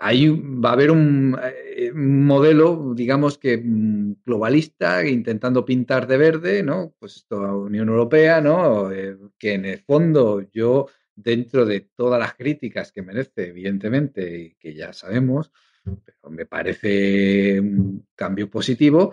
[0.00, 6.62] ahí va a haber un, eh, modelo, digamos que mm, globalista, intentando pintar de verde,
[6.62, 6.94] ¿no?
[6.98, 8.90] Pues esto, la Unión Europea, ¿no?
[8.90, 14.54] Eh, que en el fondo yo, dentro de todas las críticas que merece, evidentemente, y
[14.54, 15.50] que ya sabemos,
[15.82, 19.12] pero me parece un cambio positivo,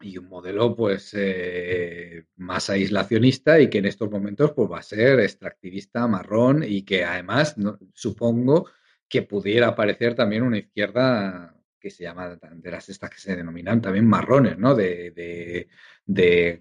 [0.00, 4.82] y un modelo pues eh, más aislacionista y que en estos momentos pues va a
[4.82, 7.56] ser extractivista, marrón y que además
[7.92, 8.70] supongo
[9.08, 13.80] que pudiera aparecer también una izquierda que se llama de las estas que se denominan
[13.80, 14.74] también marrones, ¿no?
[14.74, 15.68] De,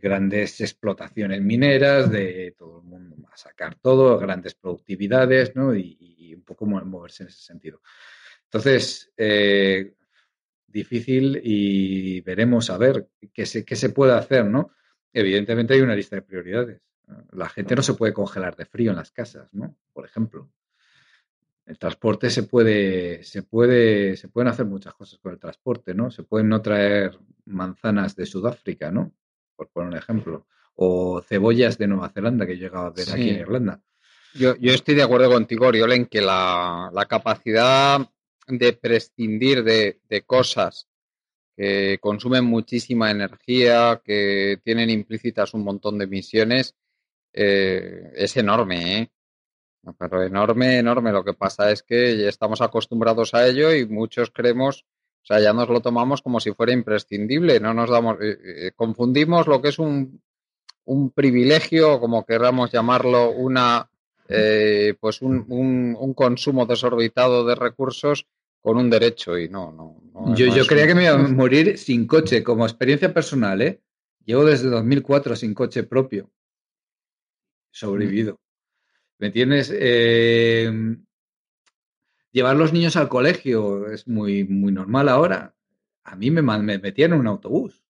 [0.01, 5.75] grandes explotaciones mineras, de todo el mundo a sacar todo, grandes productividades, ¿no?
[5.75, 7.81] Y, un poco moverse en ese sentido.
[8.45, 9.93] Entonces, eh,
[10.71, 14.71] difícil y veremos a ver qué se, qué se puede hacer, ¿no?
[15.13, 16.81] Evidentemente hay una lista de prioridades.
[17.31, 19.75] La gente no se puede congelar de frío en las casas, ¿no?
[19.93, 20.49] Por ejemplo.
[21.65, 26.09] El transporte se puede, se puede, se pueden hacer muchas cosas con el transporte, ¿no?
[26.09, 29.11] Se pueden no traer manzanas de Sudáfrica, ¿no?
[29.55, 30.47] Por poner un ejemplo.
[30.75, 33.81] O cebollas de Nueva Zelanda que he llegado a ver aquí en Irlanda.
[34.33, 37.99] Yo, yo, estoy de acuerdo contigo, Oriol, en que la, la capacidad
[38.57, 40.87] de prescindir de, cosas
[41.55, 46.73] que consumen muchísima energía, que tienen implícitas un montón de emisiones,
[47.33, 49.11] eh, es enorme, ¿eh?
[49.97, 51.11] Pero enorme, enorme.
[51.11, 54.85] Lo que pasa es que ya estamos acostumbrados a ello y muchos creemos,
[55.23, 57.59] o sea, ya nos lo tomamos como si fuera imprescindible.
[57.59, 60.21] No nos damos, eh, confundimos lo que es un,
[60.85, 63.89] un privilegio, como queramos llamarlo, una,
[64.99, 68.27] pues un, un, un consumo desorbitado de recursos
[68.61, 70.35] con un derecho y no, no.
[70.35, 73.81] yo, yo creía que me iba a morir sin coche, como experiencia personal, ¿eh?
[74.25, 76.31] Llevo desde 2004 sin coche propio.
[77.71, 78.39] Sobrevivido.
[79.17, 79.71] ¿Me entiendes?
[79.73, 80.71] Eh,
[82.31, 85.55] llevar los niños al colegio es muy, muy normal ahora.
[86.03, 87.83] A mí me, me metían en un autobús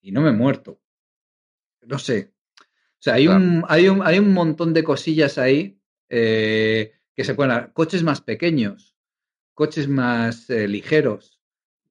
[0.00, 0.80] y no me he muerto.
[1.82, 2.32] No sé.
[2.58, 7.34] O sea, hay, un, hay, un, hay un montón de cosillas ahí eh, que se
[7.34, 7.70] pueden...
[7.72, 8.96] Coches más pequeños
[9.60, 11.38] coches más eh, ligeros.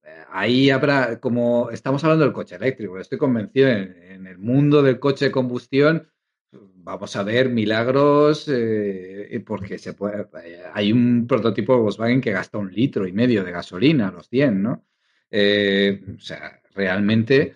[0.04, 5.00] Eh, ahí habrá, como estamos hablando del coche eléctrico, estoy convencido en, el mundo del
[5.00, 6.10] coche de combustión,
[6.52, 10.28] vamos a ver milagros eh, porque se puede,
[10.74, 14.28] hay un prototipo de Volkswagen que gasta un litro y medio de gasolina a los
[14.30, 14.72] 100, ¿no?
[14.72, 17.56] o sea, realmente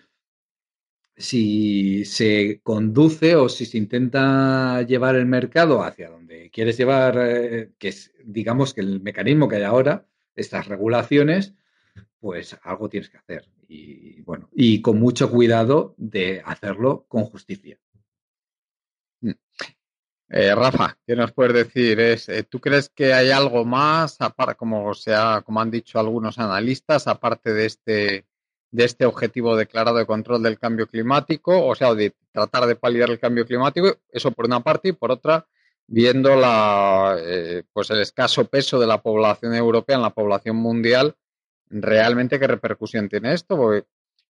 [1.15, 7.71] si se conduce o si se intenta llevar el mercado hacia donde quieres llevar, eh,
[7.77, 11.53] que es, digamos, que el mecanismo que hay ahora, estas regulaciones,
[12.19, 13.49] pues algo tienes que hacer.
[13.67, 17.77] Y bueno, y con mucho cuidado de hacerlo con justicia.
[19.21, 19.31] Mm.
[20.29, 21.99] Eh, Rafa, ¿qué nos puedes decir?
[21.99, 24.17] Eh, ¿Tú crees que hay algo más,
[24.57, 28.25] como, sea, como han dicho algunos analistas, aparte de este,
[28.73, 33.11] de este objetivo declarado de control del cambio climático, o sea, de tratar de paliar
[33.11, 35.45] el cambio climático, eso por una parte, y por otra,
[35.85, 41.15] viendo la, eh, pues el escaso peso de la población europea en la población mundial,
[41.69, 43.85] realmente qué repercusión tiene esto, porque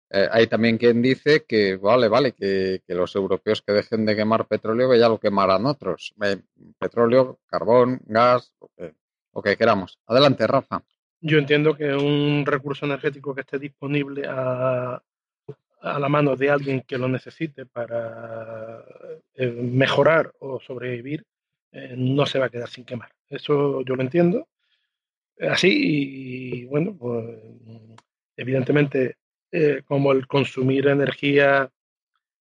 [0.10, 4.46] eh, hay también quien dice que, vale, vale, que, los europeos que dejen de quemar
[4.46, 6.14] petróleo, que ya lo quemarán otros.
[6.22, 6.42] Eh,
[6.78, 8.52] petróleo, carbón, gas,
[9.34, 10.00] lo que queramos.
[10.06, 10.84] Adelante, Rafa.
[11.26, 15.02] Yo entiendo que un recurso energético que esté disponible a,
[15.82, 18.84] la mano de alguien que lo necesite para
[19.36, 21.26] eh, mejorar o sobrevivir,
[21.72, 23.10] eh, no se va a quedar sin quemar.
[23.30, 24.50] Eso yo lo entiendo.
[25.40, 27.40] Así, y bueno, pues
[28.36, 29.16] evidentemente,
[29.50, 31.72] eh, como el consumir energía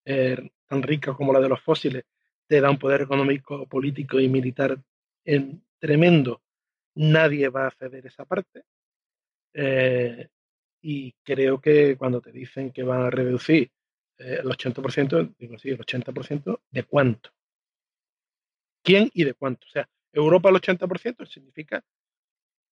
[0.05, 2.03] tan rica como la de los fósiles
[2.49, 4.77] te da un poder económico, político y militar
[5.25, 6.43] en tremendo
[6.95, 8.65] nadie va a ceder esa parte.
[9.55, 10.29] Eh,
[10.81, 13.71] y creo que cuando te dicen que van a reducir
[14.19, 17.31] eh, el 80%, digo, sí, el 80%, ¿de cuánto?
[18.83, 19.67] ¿Quién y de cuánto?
[19.67, 21.85] O sea, Europa el 80% significa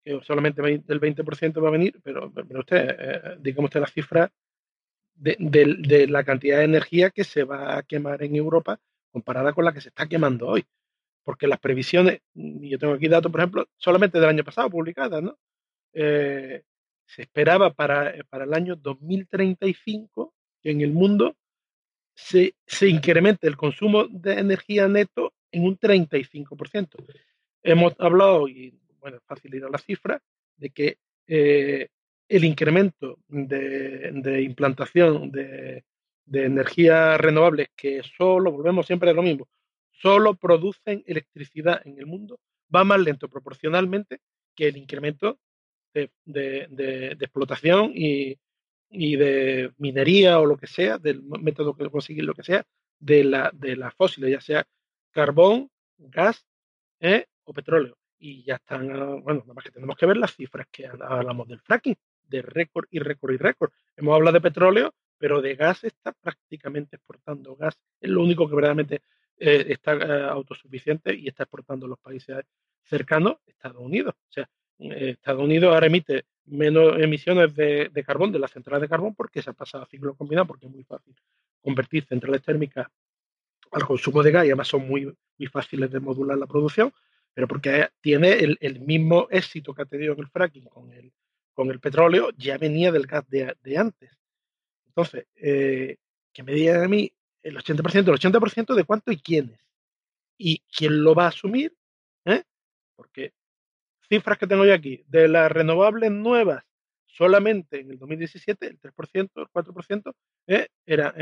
[0.04, 4.32] que solamente el 20% va a venir, pero, pero usted, eh, digamos usted la cifra
[5.16, 8.80] de, de, la cantidad de energía que se va a quemar en Europa
[9.12, 10.66] comparada con la que se está quemando hoy
[11.30, 15.38] porque las previsiones, yo tengo aquí datos, por ejemplo, solamente del año pasado publicadas, ¿no?
[15.94, 16.64] Eh,
[17.10, 21.36] se esperaba para, eh, para, el año 2035 que en el mundo
[22.14, 27.04] se, se, incremente el consumo de energía neto en un 35%.
[27.64, 30.22] Hemos hablado, y bueno, es fácil ir a la cifra,
[30.58, 31.88] de que eh,
[32.28, 35.86] el incremento de, de implantación de,
[36.26, 39.48] de energías renovables, que solo, volvemos siempre a lo mismo,
[39.92, 42.40] solo producen electricidad en el mundo,
[42.74, 44.20] va más lento proporcionalmente
[44.56, 45.40] que el incremento
[45.94, 48.38] de, explotación y,
[48.90, 52.66] de minería o lo que sea, del método que conseguir lo que sea,
[53.00, 54.68] de la, de las fósiles, ya sea
[55.12, 56.46] carbón, gas
[57.00, 57.26] ¿eh?
[57.44, 57.98] o petróleo.
[58.18, 58.88] Y ya están,
[59.24, 62.86] bueno, nada más que tenemos que ver las cifras que hablamos del fracking, de récord
[62.90, 63.72] y récord y récord.
[63.96, 67.78] Hemos hablado de petróleo, pero de gas está prácticamente exportando gas.
[68.02, 69.02] Es lo único que verdaderamente
[69.38, 72.44] eh, está eh, autosuficiente y está exportando los países
[72.84, 74.16] cercanos, Estados Unidos.
[74.16, 79.14] O sea, Estados Unidos ahora emite menos emisiones de, carbón de las centrales de carbón
[79.14, 81.16] porque se ha pasado a ciclo combinado, porque es muy fácil
[81.62, 82.88] convertir centrales térmicas
[83.72, 86.92] al consumo de gas y además son muy, muy fáciles de modular la producción,
[87.34, 91.12] pero porque tiene el, mismo éxito que ha tenido en el fracking con el,
[91.54, 94.12] con el petróleo, ya venía del gas de, antes.
[94.88, 97.12] Entonces, que me digan a mí
[97.44, 99.60] el 80%, el 80% de cuánto y quiénes.
[100.38, 101.76] Y quién lo va a asumir,
[102.26, 102.44] ¿eh?
[102.96, 103.34] Porque
[104.10, 106.64] cifras que tengo yo aquí, de las renovables nuevas,
[107.06, 110.14] solamente en el 2017 el 3%, el 4%
[110.48, 110.68] ¿eh?
[110.86, 111.14] eran,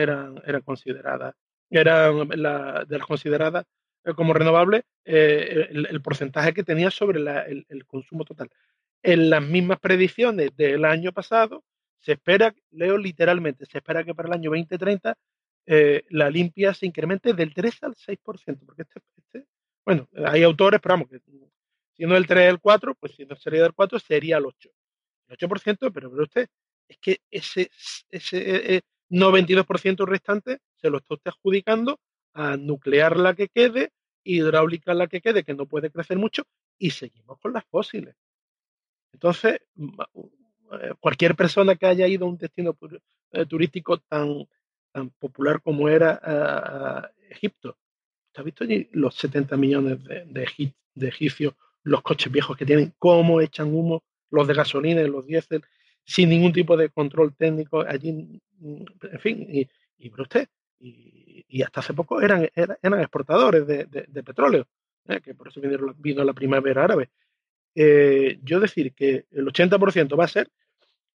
[0.44, 1.36] eran, consideradas,
[1.70, 3.66] eran la, de las consideradas
[4.04, 8.50] eh, como renovables eh, el, porcentaje que tenía sobre el, el, consumo total.
[9.04, 11.64] En las mismas predicciones del año pasado,
[12.00, 15.18] se espera, leo literalmente, se espera que para el año 2030
[15.66, 19.46] eh, la limpia se incremente del 3 al 6%, porque este, este,
[19.86, 21.20] bueno, hay autores, pero vamos, que
[21.98, 24.70] si no el 3 el 4, pues si no sería del 4, sería el 8.
[25.28, 26.48] El 8%, pero, pero usted,
[26.88, 27.72] es que ese,
[28.10, 32.00] ese 92% eh, restante se lo está usted adjudicando
[32.34, 33.92] a nuclear la que quede,
[34.24, 36.44] hidráulica la que quede, que no puede crecer mucho,
[36.78, 38.16] y seguimos con las fósiles.
[39.12, 42.78] Entonces, eh, cualquier persona que haya ido a un destino
[43.50, 44.48] turístico tan,
[44.92, 47.78] tan popular como era Egipto.
[48.28, 51.56] ¿Usted ha visto allí los 70 millones de, de, egipcios,
[51.88, 55.64] los coches viejos que tienen, cómo echan humo, los de gasolina y los diésel,
[56.04, 59.68] sin ningún tipo de control técnico allí, mm, en fin, y,
[59.98, 60.48] y usted,
[60.80, 64.68] y, hasta hace poco eran, eran, exportadores de, petróleo,
[65.08, 65.22] ¿eh?
[65.22, 67.10] que por eso vino, vino, la primavera árabe.
[67.74, 70.50] Eh, yo decir que el 80% va a ser,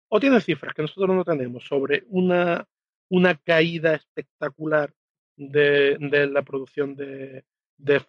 [0.08, 2.68] o tienen cifras que nosotros no tenemos sobre una
[3.12, 4.94] una caída espectacular
[5.36, 5.98] de,
[6.32, 7.44] la producción de,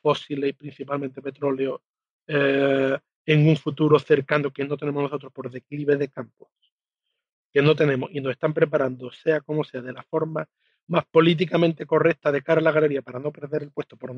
[0.00, 1.82] fósiles y principalmente petróleo
[2.26, 6.48] eh, en un futuro cercano que no tenemos nosotros por declive de campos,
[7.52, 10.48] que no tenemos y nos están preparando, sea como sea, de la forma
[10.88, 14.12] más políticamente correcta de cara a la galería para no perder el puesto por,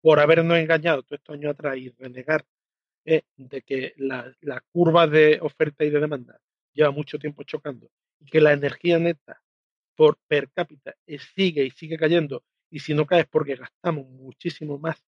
[0.00, 2.44] por habernos engañado todos estos años atrás y renegar
[3.04, 6.40] eh, de que la, la, curva de oferta y de demanda
[6.72, 9.40] lleva mucho tiempo chocando y que la energía neta
[9.94, 10.94] por per cápita
[11.34, 15.02] sigue y sigue cayendo y si no cae es porque gastamos muchísimo más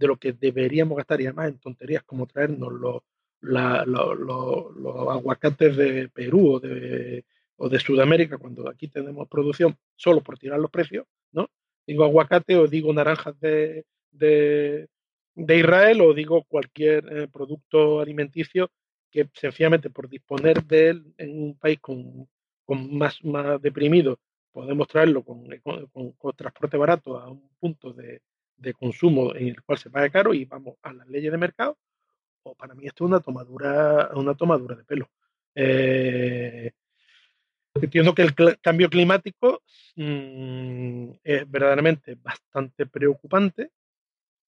[0.00, 3.02] de lo que deberíamos gastar y además en tonterías como traernos los,
[3.42, 7.24] los aguacates de Perú o de,
[7.56, 11.50] o de Sudamérica, cuando aquí tenemos producción solo por tirar los precios, ¿no?
[11.86, 14.88] Digo aguacate o digo naranjas de, de,
[15.36, 18.70] Israel o digo cualquier eh, producto alimenticio
[19.10, 22.26] que sencillamente por disponer de él en un país con,
[22.64, 24.18] con más, más deprimido
[24.50, 25.46] podemos traerlo con,
[25.92, 28.22] con, transporte barato a un punto de,
[28.60, 31.78] de, consumo en el cual se paga caro y vamos a las leyes de mercado,
[32.42, 35.10] o para mí esto es una tomadura, una tomadura de pelo.
[35.54, 36.72] Eh,
[37.74, 39.62] entiendo que el cambio climático
[39.96, 43.70] mm, es verdaderamente bastante preocupante.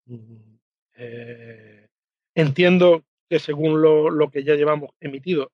[0.07, 0.57] Mm,
[0.97, 1.89] eh,
[2.35, 5.53] entiendo que según lo, lo, que ya llevamos emitido,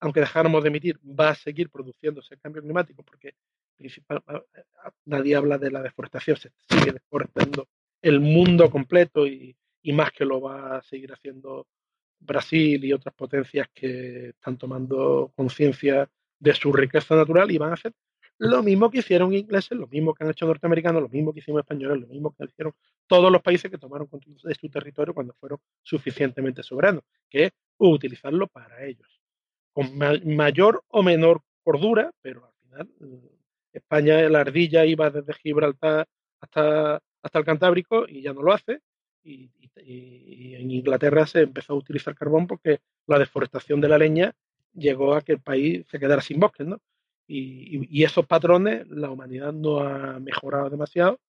[0.00, 3.34] aunque dejáramos de emitir, va a seguir produciéndose el cambio climático porque
[5.04, 7.68] nadie habla de la deforestación, se sigue deforestando
[8.00, 9.56] el mundo completo y,
[9.92, 11.66] más que lo va a seguir haciendo
[12.20, 16.08] Brasil y otras potencias que están tomando conciencia
[16.38, 17.92] de su riqueza natural y van a hacer
[18.38, 21.60] lo mismo que hicieron ingleses, lo mismo que han hecho norteamericanos, lo mismo que hicimos
[21.60, 22.74] españoles, lo mismo que hicieron
[23.06, 27.52] todos los países que tomaron control de su territorio cuando fueron suficientemente soberanos, que es
[27.78, 29.20] utilizarlo para ellos,
[29.72, 32.90] con mayor o menor cordura, pero al final
[33.72, 36.06] España, la ardilla iba desde Gibraltar
[36.40, 38.80] hasta, hasta el Cantábrico y ya no lo hace,
[39.24, 39.50] y,
[40.54, 44.32] en Inglaterra se empezó a utilizar carbón porque la deforestación de la leña
[44.74, 46.80] llegó a que el país se quedara sin bosques, ¿no?
[47.26, 51.20] Y, esos patrones la humanidad no ha mejorado demasiado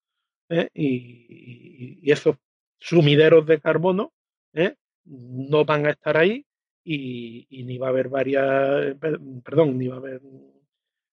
[0.49, 0.69] ¿eh?
[0.73, 2.35] y, esos
[2.79, 4.11] sumideros de carbono
[4.53, 4.75] ¿eh?
[5.05, 6.45] no van a estar ahí
[6.83, 8.95] y, ni va a haber varias,
[9.43, 10.21] perdón, ni va a haber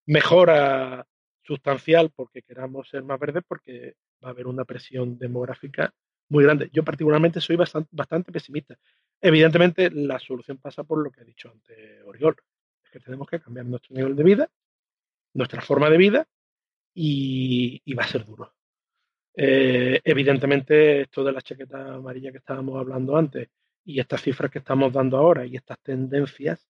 [0.06, 1.06] mejora
[1.42, 5.92] sustancial porque queramos ser más verdes porque va a haber una presión demográfica
[6.28, 6.70] muy grande.
[6.72, 8.78] Yo particularmente soy bastante, bastante pesimista.
[9.20, 12.36] Evidentemente, la solución pasa por lo que ha dicho antes Oriol,
[12.84, 14.50] es que tenemos que cambiar nuestro nivel de vida,
[15.34, 16.28] nuestra forma de vida,
[16.94, 18.54] y, va a ser duro.
[19.34, 23.48] Eh, evidentemente, esto de la chaqueta amarilla que estábamos hablando antes
[23.84, 26.66] y estas cifras que estamos dando ahora y estas tendencias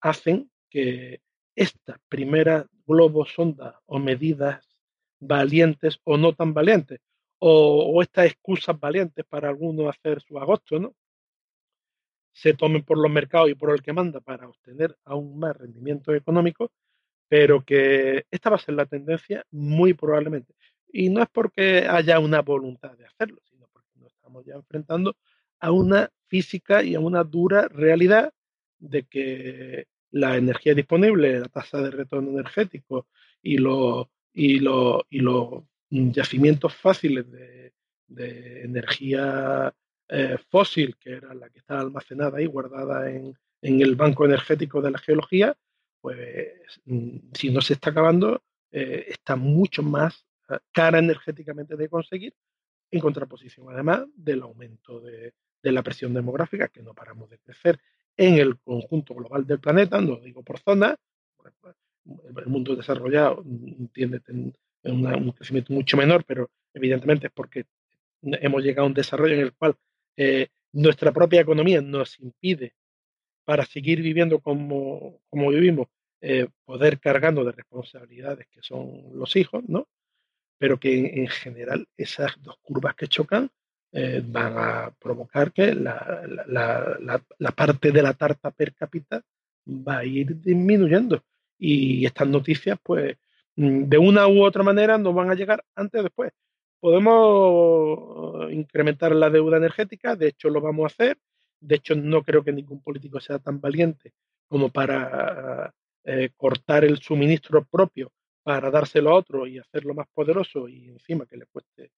[0.00, 1.20] hacen que
[1.54, 4.66] estas primeras globos sonda o medidas
[5.20, 7.00] valientes o no tan valientes,
[7.38, 10.94] o, estas excusas valientes para algunos hacer su agosto, ¿no?
[12.32, 16.14] Se tomen por los mercados y por el que manda para obtener aún más rendimiento
[16.14, 16.72] económico,
[17.28, 20.54] pero que esta va a ser la tendencia muy probablemente.
[20.92, 25.16] Y no es porque haya una voluntad de hacerlo, sino porque nos estamos ya enfrentando
[25.60, 28.32] a una física y a una dura realidad
[28.78, 33.08] de que la energía disponible, la tasa de retorno energético
[33.42, 37.72] y los y los y los yacimientos fáciles de,
[38.62, 39.74] energía
[40.08, 44.92] eh, fósil, que era la que está almacenada y guardada en, el banco energético de
[44.92, 45.56] la geología,
[46.00, 46.52] pues
[46.84, 52.34] mm, si no se está acabando, eh, está mucho más eh, cara energéticamente de conseguir,
[52.90, 57.80] en contraposición además del aumento de, de la presión demográfica, que no paramos de crecer
[58.16, 60.96] en el conjunto global del planeta, no digo por zona,
[62.04, 63.44] el mundo desarrollado
[63.92, 64.20] tiene
[64.84, 67.64] un crecimiento mucho menor, pero evidentemente es porque
[68.22, 69.76] hemos llegado a un desarrollo en el cual
[70.16, 72.74] eh, nuestra propia economía nos impide,
[73.44, 75.88] para seguir viviendo como, como vivimos,
[76.20, 79.86] eh, poder cargando de responsabilidades que son los hijos, ¿no?
[80.58, 83.50] Pero que en, general esas dos curvas que chocan
[83.94, 86.98] eh, van a provocar que la, la,
[87.38, 89.22] la, parte de la tarta per cápita
[89.66, 91.22] va a ir disminuyendo.
[91.58, 93.16] Y estas noticias, pues,
[93.56, 96.32] Mm, de una u otra manera nos van a llegar antes o después.
[96.80, 101.18] Podemos incrementar la deuda energética, de hecho lo vamos a hacer,
[101.60, 104.12] de hecho no creo que ningún político sea tan valiente
[104.48, 105.72] como para
[106.04, 111.26] eh, cortar el suministro propio para dárselo a otro y hacerlo más poderoso y encima
[111.26, 111.90] que le cueste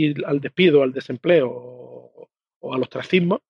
[0.00, 2.28] ir al despido, al desempleo o,
[2.60, 3.42] o al ostracismo,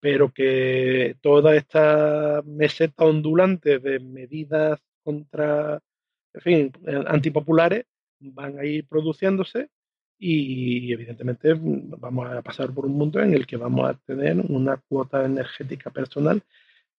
[0.00, 5.82] pero que toda esta meseta ondulante de medidas contra
[6.34, 6.72] en fin,
[7.06, 7.86] antipopulares
[8.18, 9.70] van a ir produciéndose
[10.18, 14.76] y evidentemente vamos a pasar por un mundo en el que vamos a tener una
[14.88, 16.42] cuota energética personal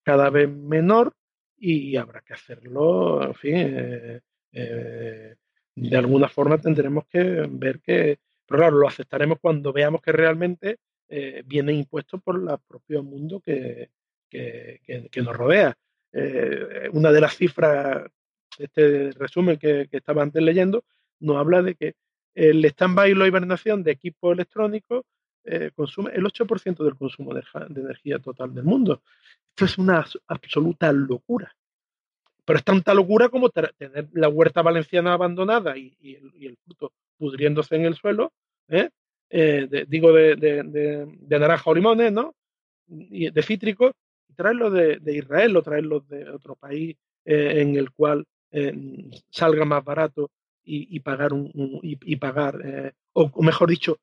[0.03, 1.13] cada vez menor
[1.57, 4.21] y habrá que hacerlo, en fin, eh,
[4.51, 5.36] eh,
[5.75, 10.78] de alguna forma tendremos que ver que, pero claro, lo aceptaremos cuando veamos que realmente
[11.08, 13.89] eh, viene impuesto por el propio mundo que,
[14.30, 15.78] que, nos rodea.
[16.12, 18.10] Eh, una de las cifras,
[18.58, 20.84] este resumen que, estaba antes leyendo,
[21.20, 21.96] nos habla de que
[22.34, 25.06] el stand-by y la hibernación de equipos electrónicos
[25.43, 27.43] eh, consume el 8% del consumo de,
[27.76, 29.02] energía total del mundo.
[29.50, 31.56] Esto es una absoluta locura.
[32.43, 37.86] Pero es tanta locura como tener la huerta valenciana abandonada y, el, fruto pudriéndose en
[37.86, 38.34] el suelo,
[38.68, 38.89] ¿eh?
[39.30, 42.36] Eh, digo de, de, naranja o limones, ¿no?
[42.88, 43.93] Y de cítricos,
[44.30, 46.95] y traerlo de, Israel o traerlo de otro país
[47.26, 48.26] en el cual
[49.32, 50.30] salga más barato
[50.63, 51.51] y, pagar un,
[51.82, 53.97] y, pagar o, mejor dicho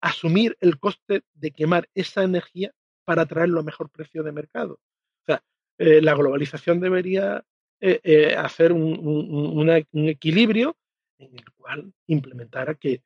[0.00, 2.72] asumir el coste de quemar esa energía
[3.04, 4.74] para traerlo a mejor precio de mercado.
[4.74, 5.42] O sea,
[5.78, 7.44] eh, la globalización debería
[7.80, 10.76] eh, eh, hacer un, equilibrio
[11.22, 13.02] en el cual implementara que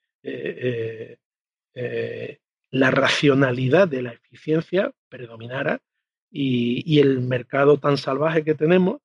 [2.70, 5.80] la racionalidad de la eficiencia predominara
[6.30, 9.00] y, el mercado tan salvaje que tenemos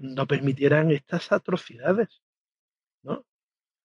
[0.00, 2.22] no permitieran estas atrocidades.
[3.02, 3.24] ¿no?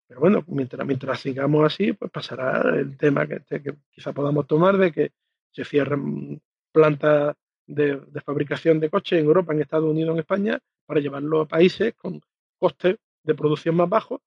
[0.08, 4.78] Pero bueno, mientras, mientras sigamos así, pues pasará el tema que, que quizá podamos tomar
[4.78, 5.12] de que
[5.52, 6.42] se cierren
[6.72, 11.48] plantas de, fabricación de coches en Europa, en Estados Unidos, en España, para llevarlo a
[11.48, 12.22] países con
[12.58, 14.22] costes de producción más bajos.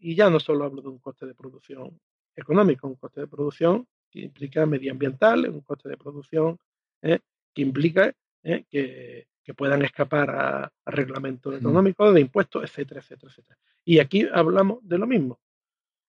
[0.00, 2.00] Y ya no solo hablo de un coste de producción
[2.34, 6.58] económico, un coste de producción que implica medioambiental, un coste de producción
[7.02, 7.20] eh,
[7.54, 13.58] que implica eh, que, que puedan escapar a, reglamentos económicos, de impuestos, etcétera, etcétera, etcétera.
[13.84, 15.40] Y aquí hablamos de lo mismo.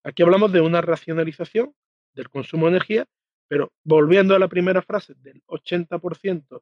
[0.03, 1.73] Aquí hablamos de una racionalización
[2.13, 3.05] del consumo de energía,
[3.47, 6.61] pero volviendo a la primera frase, del 80%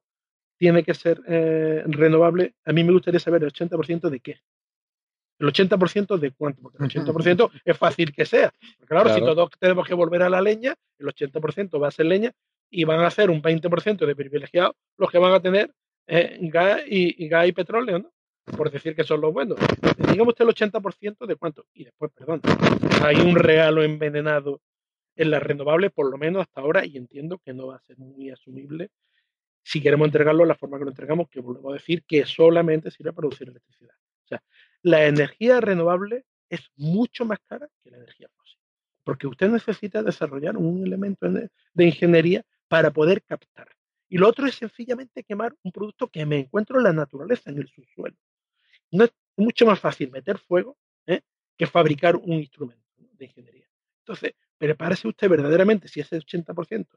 [0.57, 4.41] tiene que ser eh, renovable, a mí me gustaría saber el 80% de qué.
[5.39, 8.53] El 80% de cuánto, porque el 80% es fácil que sea.
[8.85, 12.33] claro, si todos tenemos que volver a la leña, el 80% va a ser leña
[12.69, 15.73] y van a ser un 20% de privilegiados los que van a tener
[16.07, 18.11] eh, gas, y, gas y petróleo, ¿no?
[18.57, 19.59] Por decir que son los buenos.
[19.97, 21.65] Digamos usted el 80% de cuánto.
[21.73, 22.41] Y después, perdón,
[23.03, 24.61] hay un regalo envenenado
[25.15, 27.97] en las renovables, por lo menos hasta ahora, y entiendo que no va a ser
[27.97, 28.89] muy asumible
[29.63, 32.89] si queremos entregarlo de la forma que lo entregamos, que volvemos a decir que solamente
[32.89, 33.93] sirve para producir electricidad.
[34.23, 34.41] O sea,
[34.81, 38.59] la energía renovable es mucho más cara que la energía fósil,
[39.03, 43.69] porque usted necesita desarrollar un elemento de ingeniería para poder captar
[44.09, 47.59] y lo otro es sencillamente quemar un producto que me encuentro en la naturaleza, en
[47.59, 48.17] el subsuelo.
[48.91, 51.21] No es mucho más fácil meter fuego ¿eh?
[51.55, 53.69] que fabricar un instrumento de ingeniería.
[53.99, 56.87] Entonces, prepárese usted verdaderamente, si ese 80%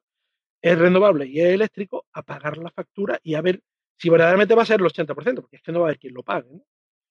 [0.63, 3.63] es renovable y es eléctrico, a pagar la factura y a ver
[3.99, 6.15] si verdaderamente va a ser el 80%, porque es que no va a haber quien
[6.15, 6.49] lo pague.
[6.51, 6.65] No,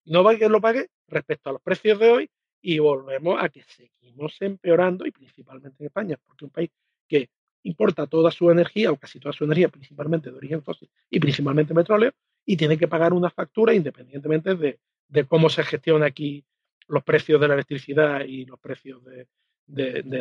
[0.05, 2.29] no va quien lo pague respecto a los precios de hoy
[2.61, 6.69] y volvemos a que seguimos empeorando, y principalmente en España, porque un país
[7.07, 7.29] que
[7.63, 11.73] importa toda su energía o casi toda su energía, principalmente de origen fósil y principalmente
[11.73, 12.11] petróleo,
[12.45, 14.79] y tiene que pagar una factura independientemente de,
[15.27, 16.43] cómo se gestiona aquí
[16.87, 19.27] los precios de la electricidad y los precios de,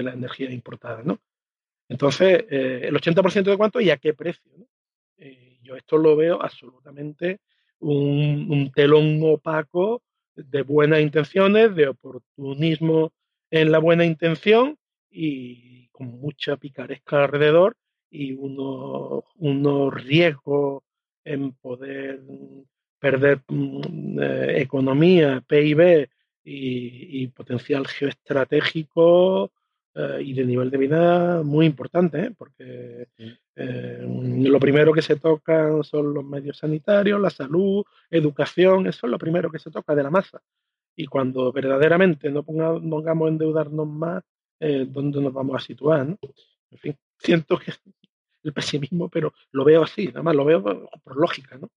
[0.03, 1.03] la energía importada.
[1.03, 1.19] ¿no?
[1.89, 4.53] Entonces, eh, el 80% de cuánto y a qué precio.
[5.17, 7.41] Eh, yo esto lo veo absolutamente
[7.81, 10.03] un, un telón opaco
[10.35, 13.13] de buenas intenciones, de oportunismo
[13.51, 14.79] en la buena intención
[15.11, 17.77] y con mucha picaresca alrededor
[18.11, 20.83] y unos, unos riesgos
[21.25, 22.21] en poder
[22.99, 26.09] perder mm, eh, economía, PIB
[26.45, 29.53] y, potencial geoestratégico
[29.95, 32.35] eh, y de nivel de vida muy importante, ¿eh?
[32.37, 33.09] porque
[33.57, 39.19] lo primero que se toca son los medios sanitarios, la salud, educación, eso es lo
[39.19, 40.41] primero que se toca de la masa.
[40.97, 44.23] Y cuando verdaderamente no pongamos endeudarnos más,
[44.61, 46.07] eh, dónde nos vamos a situar.
[46.07, 46.19] ¿no?
[46.71, 47.73] En fin, siento que
[48.45, 51.57] el pesimismo, pero lo veo así, nada más lo veo por, lógica.
[51.59, 51.71] ¿no?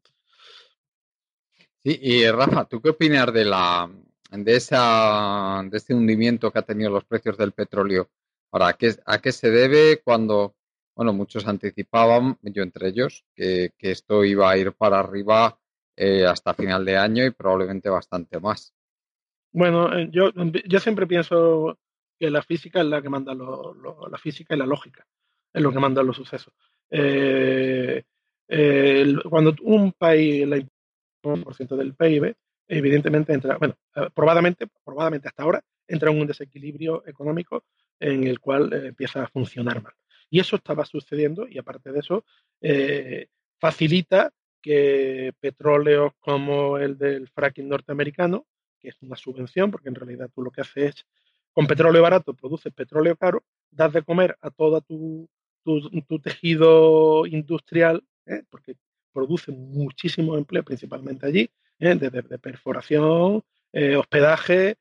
[1.83, 3.89] Sí, y Rafa, ¿tú qué opinas de la
[4.35, 8.09] de esa de este hundimiento que ha tenido los precios del petróleo?
[8.51, 10.55] Ahora, ¿a qué, a qué se debe cuando,
[10.95, 15.57] bueno, muchos anticipaban, yo entre ellos, que, esto iba a ir para arriba
[15.95, 18.73] eh, hasta final de año y probablemente bastante más?
[19.51, 20.31] Bueno, eh, yo,
[20.67, 21.77] yo siempre pienso
[22.19, 25.05] que la física es la que manda la física y la lógica,
[25.51, 26.53] es lo que manda los sucesos.
[26.89, 28.03] Eh,
[29.29, 30.69] cuando un país, el
[31.21, 32.35] por ciento del PIB,
[32.77, 37.65] evidentemente entra, bueno, eh, probadamente, probadamente hasta ahora, entra en un desequilibrio económico
[37.99, 39.93] en el cual eh, empieza a funcionar mal.
[40.29, 42.25] Y eso estaba sucediendo y aparte de eso,
[43.59, 44.31] facilita
[44.63, 48.47] que petróleos como el del fracking norteamericano,
[48.79, 51.05] que es una subvención, porque en realidad tú lo que haces es,
[51.51, 55.29] con petróleo barato, produces petróleo caro, das de comer a todo tu,
[55.63, 58.43] tu, tejido industrial, ¿eh?
[58.49, 58.75] porque
[59.11, 61.49] produce muchísimo empleo, principalmente allí,
[61.79, 61.95] ¿eh?
[61.95, 64.77] de perforación, eh, hospedaje,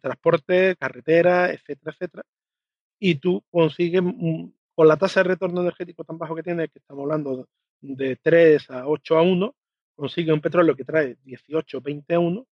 [0.00, 2.24] transporte, carretera, etcétera, etcétera.
[2.98, 4.02] Y tú consigues,
[4.74, 7.48] con la tasa de retorno energético tan bajo que tiene, que estamos hablando
[7.80, 9.54] de 3 a 8 a 1,
[9.94, 12.46] consigue un petróleo que trae 18, 20 a 1,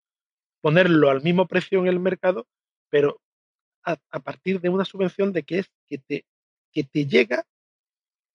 [0.60, 2.46] ponerlo al mismo precio en el mercado,
[2.90, 3.20] pero
[3.84, 6.24] a, partir de una subvención de que es que te,
[6.72, 7.46] que te llega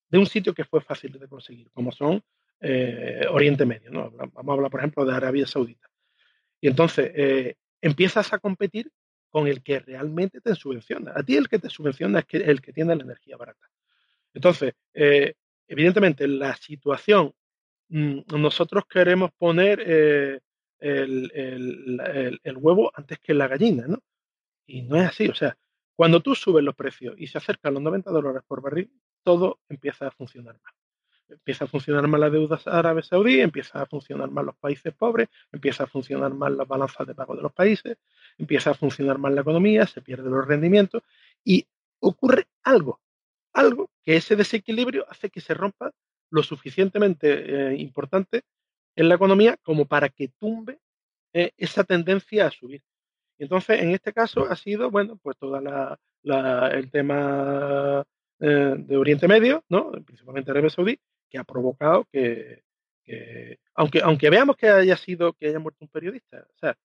[0.08, 2.22] de un sitio que fue fácil de conseguir, como son
[2.62, 3.90] eh, Oriente Medio.
[3.90, 4.10] ¿no?
[4.10, 5.88] Vamos a hablar, por ejemplo, de Arabia Saudita.
[6.60, 8.90] Y entonces eh, empiezas a competir
[9.30, 11.12] con el que realmente te subvenciona.
[11.16, 13.68] A ti el que te subvenciona es el que tiene la energía barata.
[14.32, 15.34] Entonces, eh,
[15.66, 17.34] evidentemente, la situación,
[17.88, 19.80] mm, nosotros queremos poner
[20.78, 21.22] el,
[22.56, 24.02] huevo antes que la gallina, ¿no?
[24.66, 25.56] Y no es así, o sea,
[25.96, 28.90] cuando tú subes los precios y se acercan los 90 dólares por barril,
[29.22, 30.74] todo empieza a funcionar mal.
[31.32, 35.28] Empieza a funcionar mal la deuda árabe saudí, empieza a funcionar mal los países pobres,
[35.50, 37.96] empieza a funcionar mal las balanzas de pago de los países,
[38.38, 41.02] empieza a funcionar mal la economía, se pierden los rendimientos
[41.44, 41.66] y
[42.00, 43.00] ocurre algo,
[43.52, 45.92] algo que ese desequilibrio hace que se rompa
[46.30, 48.42] lo suficientemente eh, importante
[48.96, 50.78] en la economía como para que tumbe
[51.32, 52.82] eh, esa tendencia a subir.
[53.38, 58.04] Entonces, en este caso ha sido, bueno, pues todo el tema
[58.38, 59.92] eh, de Oriente Medio, ¿no?
[60.04, 60.98] principalmente Arabia Saudí,
[61.32, 62.62] que ha provocado que,
[63.74, 66.76] aunque, aunque veamos que haya sido, que haya muerto un periodista, o sea,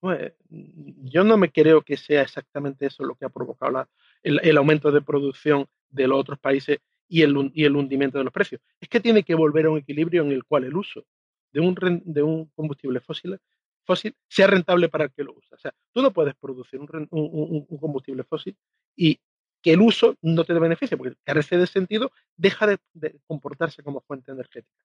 [0.00, 3.88] pues, yo no me creo que sea exactamente eso lo que ha provocado
[4.22, 8.32] el, aumento de producción de los otros países y el, y el hundimiento de los
[8.32, 8.60] precios.
[8.80, 11.06] Es que tiene que volver a un equilibrio en el cual el uso
[11.52, 13.38] de un, de un combustible fósil,
[13.84, 15.56] fósil sea rentable para el que lo usa.
[15.56, 18.56] O sea, tú no puedes producir un, un, combustible fósil
[18.96, 19.18] y
[19.64, 22.78] que el uso no te dé beneficio, porque carece de sentido, deja de,
[23.26, 24.84] comportarse como fuente energética.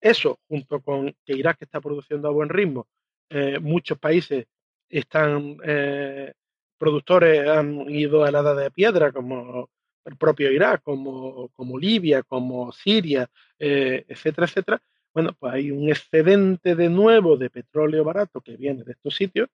[0.00, 2.88] Eso, junto con que Irak está produciendo a buen ritmo,
[3.28, 4.46] eh, muchos países
[4.88, 6.32] están, eh,
[6.76, 9.70] productores han ido a la edad de piedra, como
[10.04, 13.30] el propio Irak, como, como Libia, como Siria,
[13.60, 14.82] eh, etcétera, etcétera,
[15.14, 19.48] bueno, pues hay un excedente de nuevo de petróleo barato que viene de estos sitios,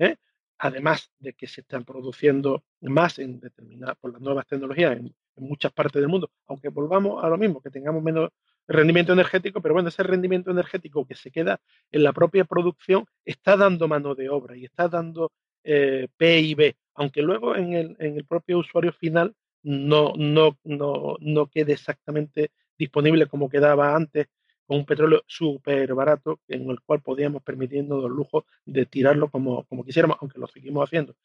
[0.00, 0.16] ¿eh?
[0.60, 5.72] Además de que se están produciendo más en determinadas, por las nuevas tecnologías en, muchas
[5.72, 8.28] partes del mundo, aunque volvamos a lo mismo, que tengamos menos
[8.68, 11.58] rendimiento energético, pero bueno, ese rendimiento energético que se queda
[11.90, 15.32] en la propia producción está dando mano de obra y está dando
[15.64, 21.46] eh, PIB, aunque luego en el, en el propio usuario final no, no, no, no
[21.46, 24.26] quede exactamente disponible como quedaba antes
[24.70, 29.64] con un petróleo súper barato en el cual podíamos permitiendo el lujo de tirarlo como,
[29.64, 31.16] como quisiéramos, aunque lo seguimos haciendo.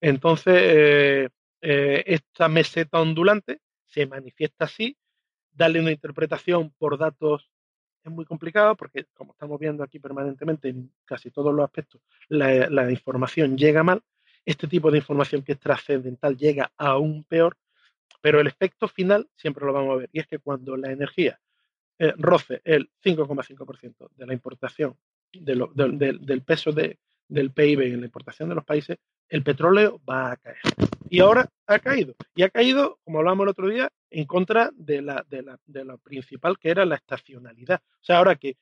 [0.00, 1.30] Entonces,
[1.60, 4.96] eh, esta meseta ondulante se manifiesta así,
[5.52, 7.48] darle una interpretación por datos
[8.02, 12.90] es muy complicado porque, como estamos viendo aquí permanentemente en casi todos los aspectos, la
[12.90, 14.02] información llega mal.
[14.44, 17.56] Este tipo de información que es trascendental llega aún peor,
[18.20, 21.38] pero el efecto final siempre lo vamos a ver, y es que cuando la energía
[21.98, 24.96] eh, roce el 5,5% de la importación,
[25.32, 30.58] del peso del PIB en la importación de los países, el petróleo va a caer.
[31.10, 32.14] Y ahora ha caído.
[32.34, 35.84] Y ha caído, como hablamos el otro día, en contra de la, de la, de
[35.84, 37.82] la principal que era la estacionalidad.
[37.84, 38.56] O sea, ahora que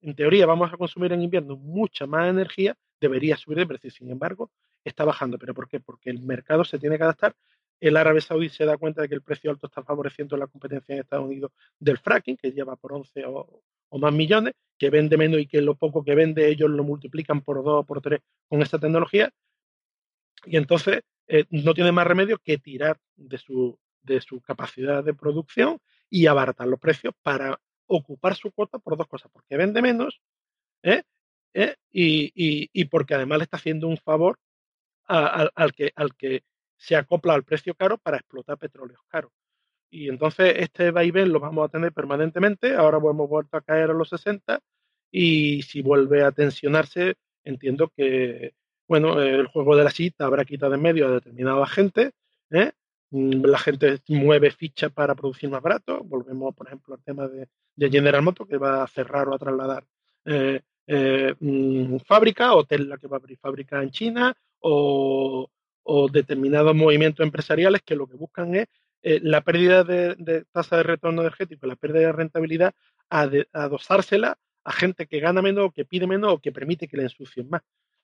[0.00, 3.90] en teoría vamos a consumir en invierno mucha más energía, debería subir de precio.
[3.90, 4.50] Sin embargo,
[4.84, 5.38] está bajando.
[5.38, 5.80] ¿Pero por qué?
[5.80, 7.34] Porque el mercado se tiene que adaptar
[7.80, 10.94] el árabe saudí se da cuenta de que el precio alto está favoreciendo la competencia
[10.94, 13.62] en Estados Unidos del fracking, que lleva por 11 o,
[13.98, 17.62] más millones, que vende menos y que lo poco que vende ellos lo multiplican por
[17.62, 19.30] 2 o por 3 con esta tecnología.
[20.46, 25.14] Y entonces eh, no tiene más remedio que tirar de su, de su capacidad de
[25.14, 25.78] producción
[26.10, 30.20] y abaratar los precios para ocupar su cuota por dos cosas, porque vende menos
[30.82, 31.02] ¿eh?
[31.54, 31.76] ¿Eh?
[31.92, 34.38] Y, porque además le está haciendo un favor
[35.06, 36.44] al, que, al que
[36.84, 39.32] se acopla al precio caro para explotar petróleos caros.
[39.90, 42.74] Y entonces este vaivén lo vamos a tener permanentemente.
[42.74, 44.60] Ahora hemos vuelto a caer a los 60
[45.10, 47.14] y si vuelve a tensionarse,
[47.44, 48.54] entiendo que,
[48.86, 52.12] bueno, el juego de la cita habrá quitado en medio a determinada gente.
[52.50, 52.72] ¿eh?
[53.10, 56.02] Mm, la gente mueve fichas para producir más barato.
[56.04, 57.48] Volvemos, por ejemplo, al tema de,
[57.90, 59.86] General Motors, que va a cerrar o a trasladar
[60.26, 65.48] eh, eh, mm, fábrica, o Tesla que va a abrir fábrica en China, o,
[65.84, 68.66] o determinados movimientos empresariales que lo que buscan es
[69.02, 72.74] eh, la pérdida de, tasa de retorno energético, la pérdida de rentabilidad,
[73.08, 77.04] adosársela a gente que gana menos o que pide menos o que permite que le
[77.04, 77.60] ensucien más.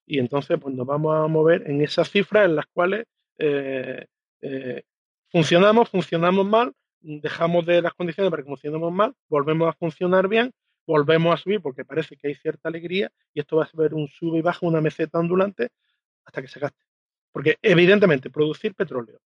[0.06, 3.06] Y entonces pues nos vamos a mover en esas cifras en las cuales
[3.38, 4.06] eh,
[4.42, 4.82] eh,
[5.28, 10.52] funcionamos, funcionamos mal, dejamos de las condiciones para que funcionemos mal, volvemos a funcionar bien,
[10.86, 14.08] volvemos a subir porque parece que hay cierta alegría y esto va a ser un
[14.08, 15.70] sube y baja, una meseta ondulante
[16.26, 16.89] hasta que se gaste.
[17.32, 19.20] Porque evidentemente producir petróleo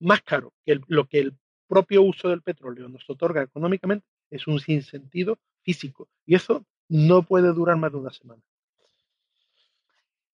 [0.00, 1.34] más caro que lo que el
[1.66, 7.52] propio uso del petróleo nos otorga económicamente es un sinsentido físico y eso no puede
[7.52, 8.42] durar más de una semana.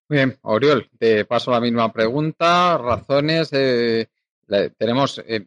[0.09, 2.77] Bien, Oriol, te paso la misma pregunta.
[2.79, 3.49] Razones.
[3.53, 4.07] Eh,
[4.77, 5.23] tenemos.
[5.27, 5.47] Eh,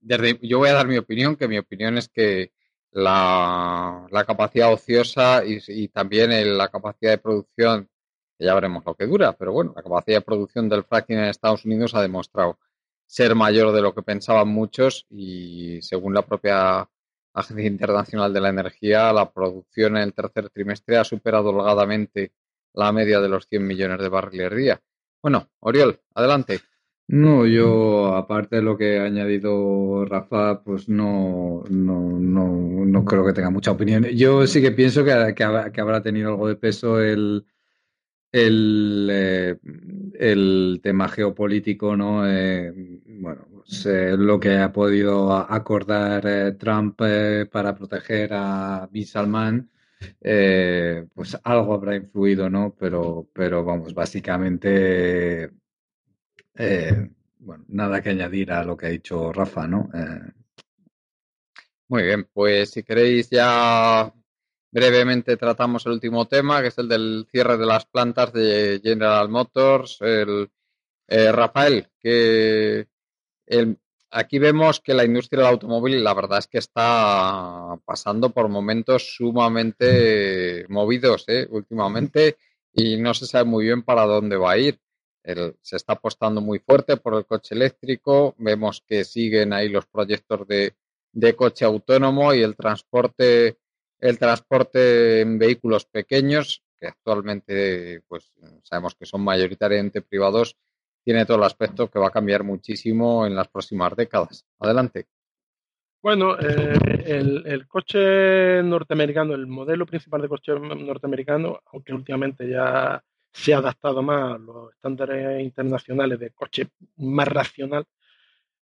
[0.00, 2.52] desde, yo voy a dar mi opinión, que mi opinión es que
[2.90, 7.88] la, capacidad ociosa y, también la capacidad de producción,
[8.42, 11.64] ya veremos lo que dura, pero bueno, la capacidad de producción del fracking en Estados
[11.64, 12.58] Unidos ha demostrado
[13.06, 16.88] ser mayor de lo que pensaban muchos y según la propia
[17.34, 22.32] Agencia Internacional de la Energía, la producción en el tercer trimestre ha superado holgadamente
[22.74, 24.82] la media de los 100 millones de barriles día.
[25.22, 26.60] Bueno, Oriol, adelante.
[27.08, 32.46] No, yo, aparte de lo que ha añadido Rafa, pues no, no, no,
[32.86, 34.04] no creo que tenga mucha opinión.
[34.04, 37.44] Yo sí que pienso que, que, habrá tenido algo de peso el,
[38.32, 39.58] el, eh,
[40.18, 42.26] el tema geopolítico, ¿no?
[42.26, 42.72] Eh,
[43.06, 47.00] bueno, pues, eh, lo que ha podido acordar Trump
[47.50, 49.70] para proteger a Bin Salman,
[51.14, 52.74] pues algo habrá influido, ¿no?
[52.78, 55.50] Pero, pero vamos, básicamente,
[57.38, 59.90] bueno, nada que añadir a lo que ha dicho Rafa, ¿no?
[61.88, 64.12] Muy bien, pues si queréis ya
[64.72, 69.28] Brevemente tratamos el último tema, que es el del cierre de las plantas de General
[69.28, 69.98] Motors.
[70.00, 70.50] El,
[71.08, 72.88] eh, Rafael, que
[74.10, 79.14] aquí vemos que la industria del automóvil, la verdad es que está pasando por momentos
[79.14, 81.46] sumamente movidos ¿eh?
[81.50, 82.38] últimamente
[82.72, 84.80] y no se sabe muy bien para dónde va a ir.
[85.22, 88.34] se está apostando muy fuerte por el coche eléctrico.
[88.38, 93.58] Vemos que siguen ahí los proyectos de coche autónomo y el transporte
[94.02, 98.32] el transporte en vehículos pequeños, que actualmente pues
[98.64, 100.56] sabemos que son mayoritariamente privados,
[101.04, 104.44] tiene todo el aspecto que va a cambiar muchísimo en las próximas décadas.
[104.58, 105.06] Adelante.
[106.02, 113.00] Bueno, eh, el, coche norteamericano, el modelo principal de coche norteamericano, aunque últimamente ya
[113.32, 117.84] se ha adaptado más a los estándares internacionales de coche más racional,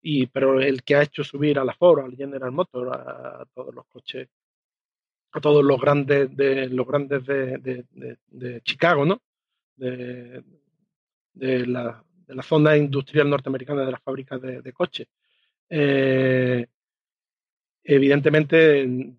[0.02, 3.72] y, pero el que ha hecho subir a la Ford, al General Motors, a todos
[3.72, 4.28] los coches
[5.32, 7.84] a todos los grandes de los grandes de,
[8.28, 9.20] de, Chicago, ¿no?
[9.76, 10.42] De,
[11.34, 15.06] la, de la zona industrial norteamericana de las fábricas de, coches.
[15.68, 16.66] Eh,
[17.84, 19.14] evidentemente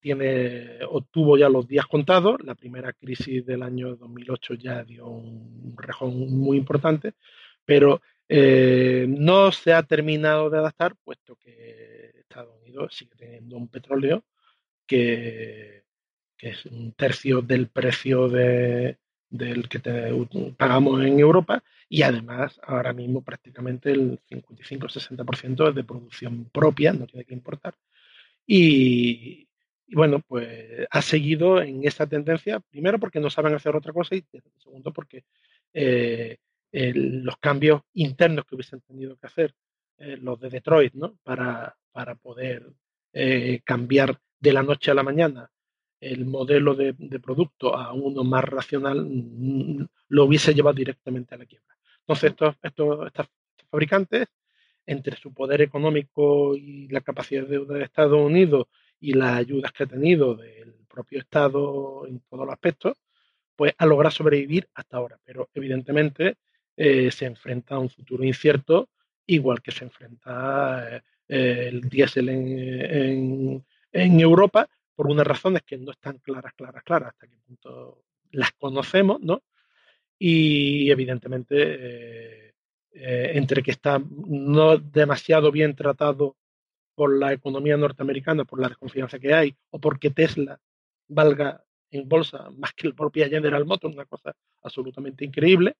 [0.00, 2.42] tiene obtuvo ya los días contados.
[2.44, 7.14] La primera crisis del año 2008 ya dio un rejón muy importante,
[7.64, 13.68] pero eh, no se ha terminado de adaptar, puesto que Estados Unidos sigue teniendo un
[13.68, 14.24] petróleo
[14.86, 15.82] que,
[16.38, 18.98] es un tercio del precio de,
[19.30, 19.80] del que
[20.56, 27.06] pagamos en Europa y además ahora mismo prácticamente el 55-60% es de producción propia, no
[27.06, 27.74] tiene que importar.
[28.46, 29.46] Y,
[29.92, 34.24] bueno, pues ha seguido en esa tendencia, primero porque no saben hacer otra cosa y
[34.58, 35.24] segundo porque
[35.72, 36.38] eh,
[36.94, 39.54] los cambios internos que hubiesen tenido que hacer
[39.98, 41.18] eh, los de Detroit, ¿no?
[41.22, 42.72] Para, para poder
[43.12, 45.50] eh, cambiar de la noche a la mañana
[46.02, 51.46] el modelo de, producto a uno más racional, mm, lo hubiese llevado directamente a la
[51.46, 51.76] quiebra.
[52.00, 53.28] Entonces, estos, estos,
[53.70, 54.26] fabricantes,
[54.84, 58.66] entre su poder económico y la capacidad de deuda de Estados Unidos
[58.98, 62.98] y las ayudas que ha tenido del propio Estado en todos los aspectos,
[63.54, 65.18] pues ha logrado sobrevivir hasta ahora.
[65.24, 66.36] Pero evidentemente
[66.76, 68.88] eh, se enfrenta a un futuro incierto,
[69.24, 70.96] igual que se enfrenta
[71.28, 72.48] eh, el diésel en,
[72.92, 78.52] en Europa por unas razones que no están claras, claras, claras, hasta qué punto las
[78.52, 79.42] conocemos, ¿no?
[80.18, 82.54] Y evidentemente, eh,
[82.92, 86.36] eh, entre que está no demasiado bien tratado
[86.94, 90.60] por la economía norteamericana, por la desconfianza que hay, o porque Tesla
[91.08, 95.76] valga en bolsa más que el propio General Motors, una cosa absolutamente increíble,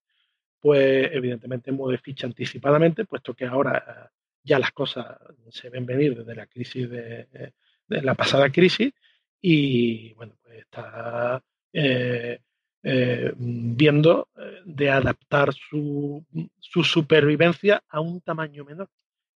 [0.60, 4.10] pues evidentemente mueve ficha anticipadamente, puesto que ahora
[4.42, 5.16] ya las cosas
[5.50, 7.52] se ven venir desde la crisis de,
[7.88, 8.92] de la pasada crisis
[9.40, 12.38] y bueno, pues está eh,
[12.84, 16.24] eh, viendo eh, de adaptar su,
[16.58, 18.88] su, supervivencia a un tamaño menor.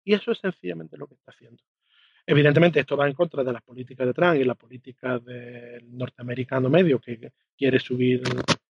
[0.03, 1.61] Y eso es sencillamente lo que está haciendo.
[2.27, 6.69] Evidentemente, esto va en contra de las políticas de Trump y la política del norteamericano
[6.69, 8.23] medio, que quiere subir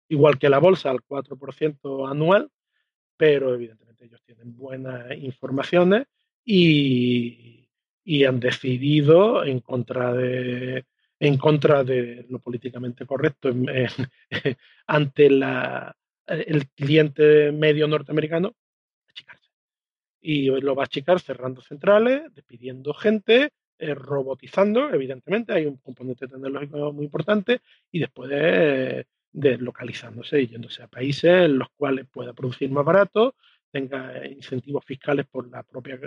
[0.09, 2.49] igual que la bolsa al 4% anual,
[3.17, 6.07] pero evidentemente ellos tienen buenas informaciones
[6.43, 7.64] y,
[8.05, 10.85] han decidido en contra de
[11.19, 13.49] en contra de lo políticamente correcto
[14.87, 15.95] ante la,
[16.27, 18.53] el cliente medio norteamericano
[19.09, 19.49] achicarse.
[20.21, 26.27] Y lo va a achicar cerrando centrales, despidiendo gente, eh, robotizando, evidentemente, hay un componente
[26.27, 32.33] tecnológico muy importante, y después de, deslocalizándose y yéndose a países en los cuales pueda
[32.33, 33.35] producir más barato,
[33.71, 35.99] tenga incentivos fiscales por la propia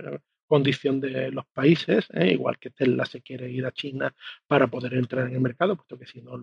[0.49, 2.32] condición de los países, ¿eh?
[2.32, 4.12] igual que Tesla se quiere ir a China
[4.46, 6.36] para poder entrar en el mercado, puesto que si no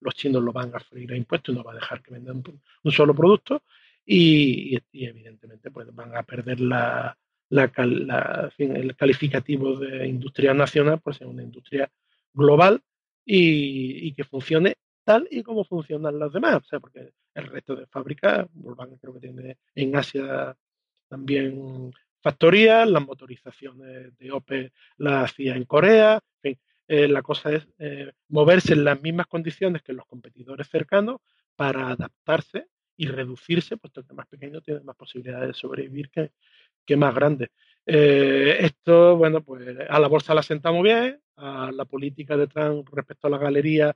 [0.00, 2.42] los chinos lo van a freír a impuestos y no va a dejar que vendan
[2.82, 3.62] un, solo producto
[4.04, 7.16] y, evidentemente pues van a perder la,
[7.48, 11.90] el calificativo de industria nacional por ser una industria
[12.32, 12.82] global
[13.24, 14.74] y, que funcione
[15.04, 19.14] tal y como funcionan las demás, o sea, porque el resto de fábricas, Volkswagen creo
[19.14, 20.56] que tiene en Asia
[21.08, 21.92] también
[22.24, 26.58] factorías, las motorizaciones de OPE las hacía en Corea, en fin,
[26.88, 31.18] eh, la cosa es eh, moverse en las mismas condiciones que los competidores cercanos
[31.54, 36.32] para adaptarse y reducirse, puesto que más pequeño tiene más posibilidades de sobrevivir que,
[36.86, 37.50] que más grande.
[37.84, 42.88] Eh, esto, bueno, pues a la bolsa la muy bien, a la política de Trump
[42.90, 43.94] respecto a la galería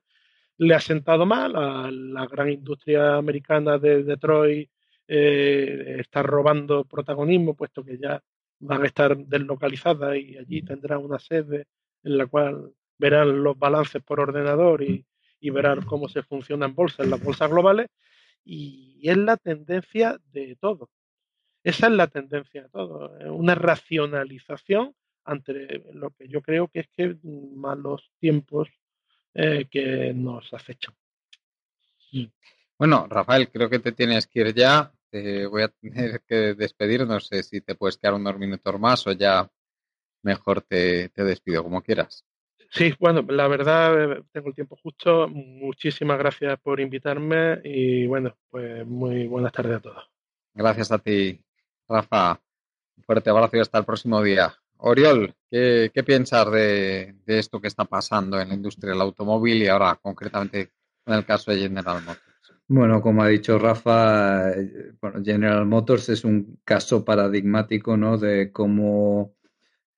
[0.59, 4.69] le ha sentado mal, a la gran industria americana de Detroit
[5.09, 8.23] eh, está robando protagonismo, puesto que ya
[8.61, 11.67] van a estar deslocalizadas y allí tendrán una sede
[12.03, 15.05] en la cual verán los balances por ordenador y,
[15.41, 17.89] verán cómo se funciona en bolsa, en las bolsas globales,
[18.45, 20.91] y es la tendencia de todo.
[21.63, 24.95] Esa es la tendencia de todo, una racionalización
[25.25, 28.69] ante lo que yo creo que es que malos tiempos
[29.35, 30.95] eh, que nos acechan.
[32.79, 34.93] Bueno, Rafael, creo que te tienes que ir ya
[35.51, 37.07] voy a tener que despedir.
[37.07, 39.51] No sé si te puedes quedar unos minutos más o ya
[40.23, 42.25] mejor te, despido, como quieras.
[42.71, 45.29] Sí, bueno, la verdad tengo el tiempo justo.
[45.29, 50.11] Muchísimas gracias por invitarme y bueno, pues muy buenas tardes a todos.
[50.55, 51.41] Gracias a ti,
[51.89, 52.41] Rafa.
[52.97, 54.55] Un fuerte abrazo y hasta el próximo día.
[54.79, 59.69] Oriol, ¿qué, piensas de, de, esto que está pasando en la industria del automóvil y
[59.69, 60.71] ahora concretamente
[61.07, 62.28] en el caso de General Motors?
[62.71, 64.93] Bueno, como ha dicho Rafa, eh,
[65.25, 68.19] General Motors es un caso paradigmático, ¿no?
[68.19, 69.35] De cómo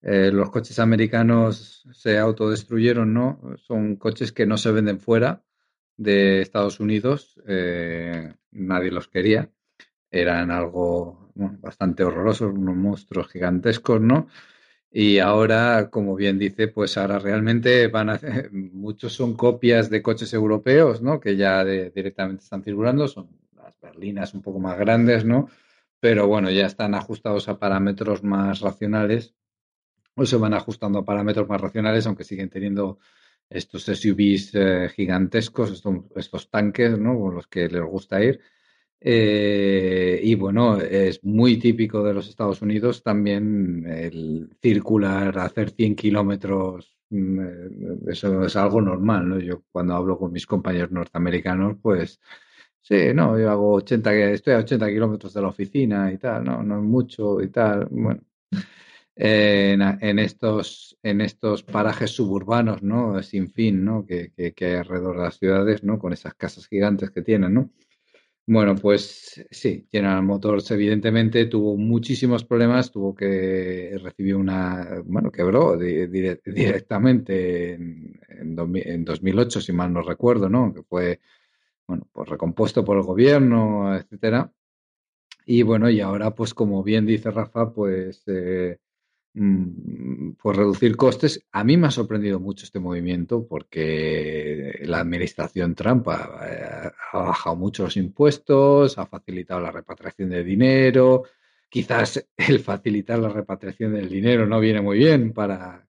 [0.02, 3.40] eh, los coches americanos se autodestruyeron, ¿no?
[3.58, 5.42] Son coches que no se venden fuera
[5.96, 9.50] de Estados Unidos, eh, nadie los quería,
[10.10, 14.28] eran algo bastante horrorosos, unos monstruos gigantescos, ¿no?
[14.92, 18.20] Y ahora, como bien dice, pues ahora realmente van a
[18.52, 21.20] muchos son copias de coches europeos, ¿no?
[21.20, 25.48] Que ya directamente están circulando, son las berlinas un poco más grandes, ¿no?
[26.00, 29.34] Pero bueno, ya están ajustados a parámetros más racionales
[30.16, 32.98] o se van ajustando a parámetros más racionales, aunque siguen teniendo
[33.48, 37.18] estos SUVs eh, gigantescos, estos, estos, tanques, ¿no?
[37.18, 38.40] Con los que les gusta ir
[39.02, 45.94] eh, y bueno, es muy típico de los Estados Unidos también el circular, hacer 100
[45.96, 47.70] kilómetros, mm, eh,
[48.08, 49.38] eso es algo normal, ¿no?
[49.40, 52.20] Yo cuando hablo con mis compañeros norteamericanos, pues
[52.82, 56.62] sí, no, yo hago 80, estoy a 80 kilómetros de la oficina y tal, no,
[56.62, 58.22] no es mucho y tal, bueno.
[59.22, 63.22] En, estos, en estos parajes suburbanos, ¿no?
[63.22, 64.06] Sin fin, ¿no?
[64.06, 65.98] Que, que, que hay alrededor de las ciudades, ¿no?
[65.98, 67.70] Con esas casas gigantes que tienen, ¿no?
[68.46, 75.76] Bueno, pues sí, General Motors evidentemente tuvo muchísimos problemas, tuvo que recibir una, bueno, quebró
[75.78, 80.74] directamente en, en, 2008, si mal no recuerdo, ¿no?
[80.74, 81.20] Que fue,
[81.86, 84.52] bueno, pues recompuesto por el gobierno, etcétera.
[85.46, 88.78] Y bueno, y ahora, pues como bien dice Rafa, pues eh,
[89.32, 91.46] Por reducir costes.
[91.52, 97.84] A mí me ha sorprendido mucho este movimiento porque la administración Trump ha, bajado mucho
[97.84, 101.24] los impuestos, ha facilitado la repatriación de dinero.
[101.68, 105.86] Quizás el facilitar la repatriación del dinero no viene muy bien para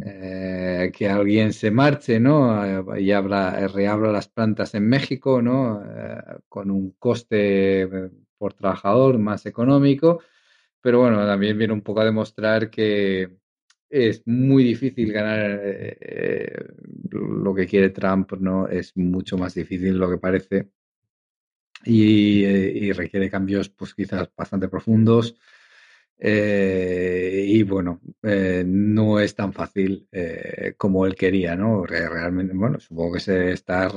[0.00, 2.98] eh, que alguien se marche, ¿no?
[2.98, 5.82] Y abra, reabra las plantas en México, ¿no?
[5.84, 10.20] Eh, con un coste por trabajador más económico
[10.84, 13.38] pero bueno, también viene un poco a demostrar que
[13.88, 16.66] es muy difícil ganar eh,
[17.10, 18.68] lo que quiere Trump, ¿no?
[18.68, 20.68] Es mucho más difícil lo que parece
[21.86, 25.36] y, eh, requiere cambios, pues quizás bastante profundos.
[26.18, 31.86] Eh, y bueno, eh, no es tan fácil eh, como él quería, ¿no?
[31.86, 33.88] Realmente, bueno, supongo que se está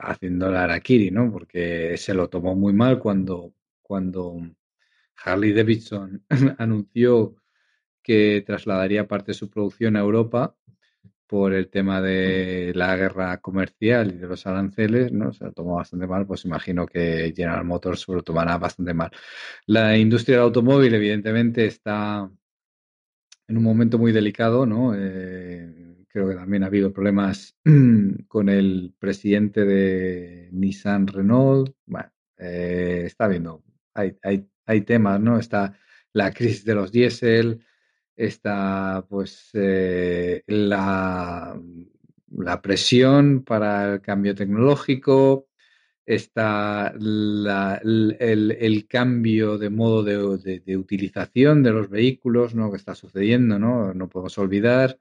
[0.00, 1.30] haciendo la Arakiri, ¿no?
[1.30, 4.36] Porque se lo tomó muy mal cuando, cuando
[5.24, 6.24] Harley Davidson
[6.58, 7.36] anunció
[8.02, 10.56] que trasladaría parte de su producción a Europa
[11.26, 15.32] por el tema de la guerra comercial y de los aranceles, ¿no?
[15.32, 19.10] Se lo tomó bastante mal, pues imagino que General Motors lo tomará bastante mal.
[19.66, 22.30] La industria del automóvil, evidentemente, está
[23.46, 24.94] en un momento muy delicado, ¿no?
[24.96, 27.56] Eh, creo que también ha habido problemas
[28.28, 31.74] con el presidente de Nissan Renault.
[31.86, 33.62] Bueno, eh, está viendo,
[33.94, 35.38] hay, hay, hay temas, ¿no?
[35.38, 35.76] Está
[36.12, 37.64] la crisis de los diésel,
[38.14, 41.58] está pues eh, la,
[42.30, 45.48] la, presión para el cambio tecnológico,
[46.04, 52.70] está la, el, el, cambio de modo de, de, utilización de los vehículos ¿no?
[52.70, 54.98] que está sucediendo, no, no podemos olvidar.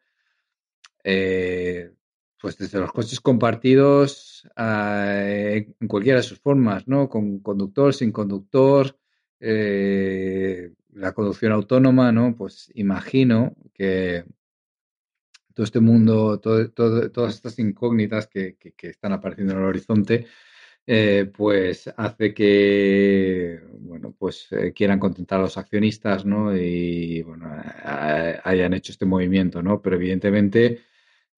[1.04, 1.92] Eh,
[2.40, 7.10] pues desde los coches compartidos en cualquiera de sus formas, ¿no?
[7.10, 8.96] Con conductor, sin conductor,
[9.40, 12.36] eh, la conducción autónoma, ¿no?
[12.36, 14.26] Pues imagino que
[15.54, 20.28] todo este mundo, todas estas incógnitas que, están apareciendo en el horizonte,
[20.86, 26.56] eh, pues hace que, bueno, pues eh, quieran contentar a los accionistas, ¿no?
[26.56, 27.52] Y, bueno,
[28.44, 29.82] hayan hecho este movimiento, ¿no?
[29.82, 30.82] Pero evidentemente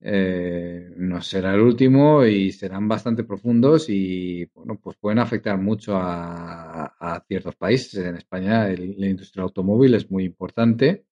[0.01, 5.97] eh, no será el último y serán bastante profundos y bueno, pues pueden afectar mucho
[5.97, 8.05] a, ciertos países.
[8.05, 11.05] En España la industria automóvil es muy importante.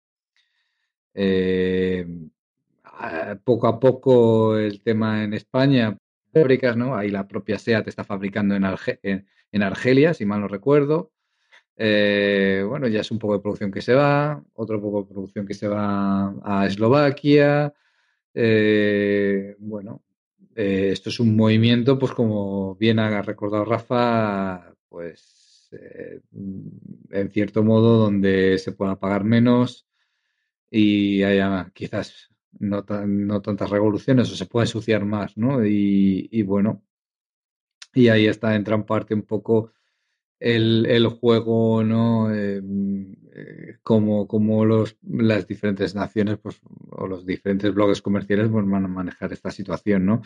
[1.13, 2.05] Eh,
[3.43, 5.97] poco a poco el tema en España,
[6.31, 6.95] fábricas, ¿no?
[6.95, 8.65] Ahí la propia SEAT está fabricando en,
[9.51, 11.11] en, Argelia, si mal no recuerdo.
[11.75, 15.45] Eh, bueno, ya es un poco de producción que se va, otro poco de producción
[15.45, 17.73] que se va a Eslovaquia.
[18.39, 20.03] Eh, bueno,
[20.55, 26.21] eh, esto es un movimiento, pues como bien ha recordado Rafa, pues eh,
[27.09, 29.87] en cierto modo donde se pueda pagar menos
[30.69, 32.29] y haya quizás
[32.59, 35.65] no, no tantas revoluciones o se pueda ensuciar más, ¿no?
[35.65, 36.83] Y, y bueno,
[37.95, 39.73] y ahí está, entra en parte un poco
[40.39, 42.33] el, el juego, ¿no?
[42.35, 46.59] Em, eh, como los, las diferentes naciones pues,
[46.89, 50.21] o los diferentes bloques comerciales pues, van a manejar esta situación, ¿no?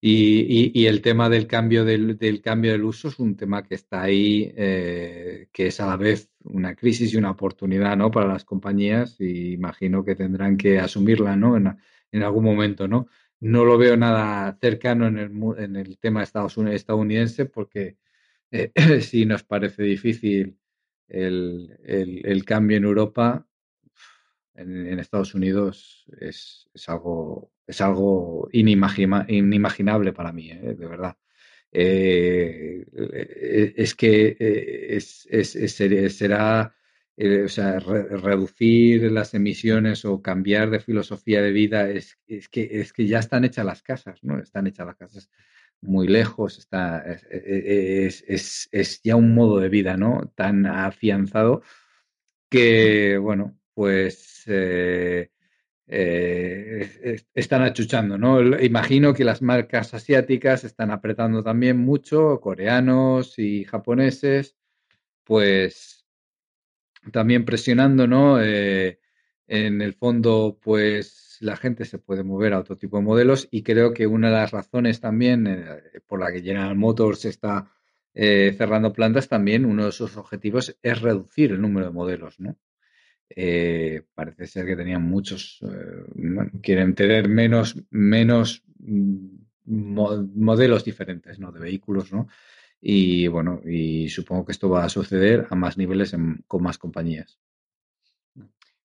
[0.00, 3.74] Y, y, el tema del cambio del, del, cambio del uso es un tema que
[3.74, 8.10] está ahí, eh, que es a la vez una crisis y una oportunidad, ¿no?
[8.10, 11.56] Para las compañías y imagino que tendrán que asumirla, ¿no?
[11.56, 11.76] En,
[12.12, 13.08] en algún momento, ¿no?
[13.40, 17.96] No lo veo nada cercano en el, en el tema estadounidense porque
[18.52, 20.58] eh, si nos parece difícil
[21.12, 23.46] el, el, cambio en Europa,
[24.54, 30.74] en, Estados Unidos es, es, algo, es algo inimaginable para mí, ¿eh?
[30.74, 31.16] de verdad.
[31.70, 32.84] Eh,
[33.76, 34.36] es que
[34.90, 35.26] es,
[36.16, 36.74] será
[37.44, 42.92] o sea, reducir las emisiones o cambiar de filosofía de vida, es, es, que, es
[42.94, 44.38] que ya están hechas las casas, ¿no?
[44.38, 45.30] Están hechas las casas
[45.82, 50.32] muy lejos, está, es, es, es, ya un modo de vida, ¿no?
[50.36, 51.62] Tan afianzado
[52.48, 55.30] que, bueno, pues eh,
[55.86, 58.40] eh, están achuchando, ¿no?
[58.60, 64.56] Imagino que las marcas asiáticas están apretando también mucho, coreanos y japoneses,
[65.24, 66.06] pues
[67.12, 68.40] también presionando, ¿no?
[68.40, 69.00] Eh,
[69.48, 73.62] en el fondo, pues la gente se puede mover a otro tipo de modelos y
[73.64, 77.68] creo que una de las razones también eh, por la que General Motors está
[78.14, 82.56] eh, cerrando plantas también, uno de sus objetivos es reducir el número de modelos, ¿no?
[83.28, 85.58] Eh, parece ser que tenían muchos,
[86.62, 89.26] quieren tener menos, menos mm,
[89.64, 91.50] modelos diferentes, ¿no?
[91.50, 92.28] De vehículos, ¿no?
[92.80, 96.14] Y bueno, y supongo que esto va a suceder a más niveles
[96.46, 97.40] con más compañías.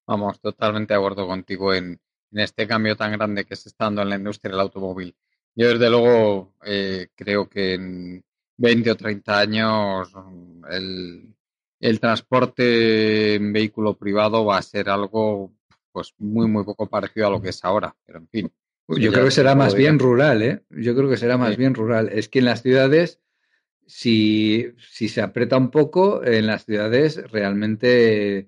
[0.07, 1.99] Vamos, totalmente de acuerdo contigo en,
[2.37, 5.15] en este cambio tan grande que se está dando en la industria del automóvil.
[5.55, 8.23] Yo, desde luego, eh, creo que en
[8.57, 10.13] 20 o 30 años
[10.69, 11.33] el,
[11.79, 15.51] el, transporte en vehículo privado va a ser algo
[15.91, 17.95] pues muy, muy poco parecido a lo que es ahora.
[18.05, 18.51] Pero, en fin.
[18.87, 20.63] Yo creo que será más bien rural, ¿eh?
[20.69, 22.09] Yo creo que será más bien rural.
[22.13, 23.19] Es que en las ciudades,
[23.87, 28.47] si, si se aprieta un poco, en las ciudades realmente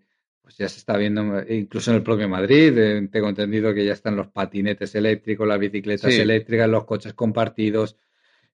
[0.50, 3.94] pues ya se está viendo, incluso en el propio Madrid, eh, tengo entendido que ya
[3.94, 7.98] están los patinetes eléctricos, las bicicletas eléctricas, los coches compartidos,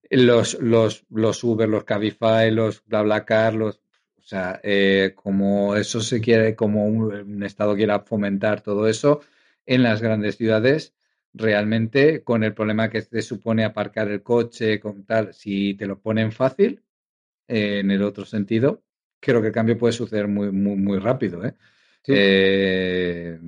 [0.09, 3.77] los, los, los Uber, los Cabify, los BlaBlaCar, los,
[4.17, 9.21] o sea, eh, como eso se quiere, como un, Estado quiera fomentar todo eso
[9.65, 10.93] en las grandes ciudades,
[11.33, 15.97] realmente con el problema que te supone aparcar el coche, con tal, si te lo
[16.01, 16.83] ponen fácil,
[17.47, 18.83] eh, en el otro sentido,
[19.21, 21.45] creo que el cambio puede suceder muy, muy, muy rápido.
[21.45, 21.55] ¿eh?
[22.07, 23.39] Eh,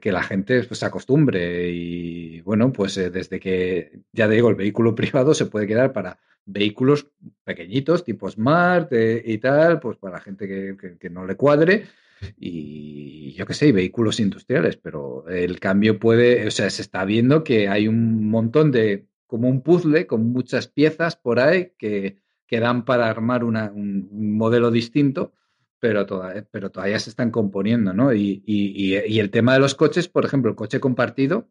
[0.00, 4.94] que la gente pues, se acostumbre y bueno, pues desde que, ya digo, el vehículo
[4.94, 7.08] privado se puede quedar para vehículos
[7.44, 10.48] pequeñitos, tipo Smart y tal, pues para gente
[10.98, 11.84] que, no le cuadre
[12.38, 17.44] y yo qué sé, vehículos industriales, pero el cambio puede, o sea, se está viendo
[17.44, 22.18] que hay un montón de, como un puzzle con muchas piezas por ahí que,
[22.50, 25.32] que dan para armar un, modelo distinto,
[25.80, 26.06] pero,
[26.50, 28.12] pero todavía se están componiendo, ¿no?
[28.12, 31.48] Y, el tema de los coches, por ejemplo, el coche compartido,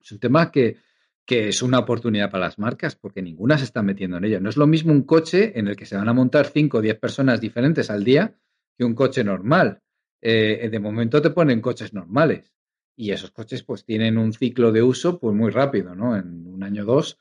[0.00, 0.78] es un tema que,
[1.26, 4.40] es una oportunidad para las marcas, porque ninguna se está metiendo en ello.
[4.40, 6.80] No es lo mismo un coche en el que se van a montar 5 o
[6.80, 8.34] 10 personas diferentes al día
[8.76, 9.80] que un coche normal.
[10.20, 12.52] Eh, de momento te ponen coches normales
[12.96, 16.16] y esos coches pues tienen un ciclo de uso pues muy rápido, ¿no?
[16.16, 17.18] En un año o dos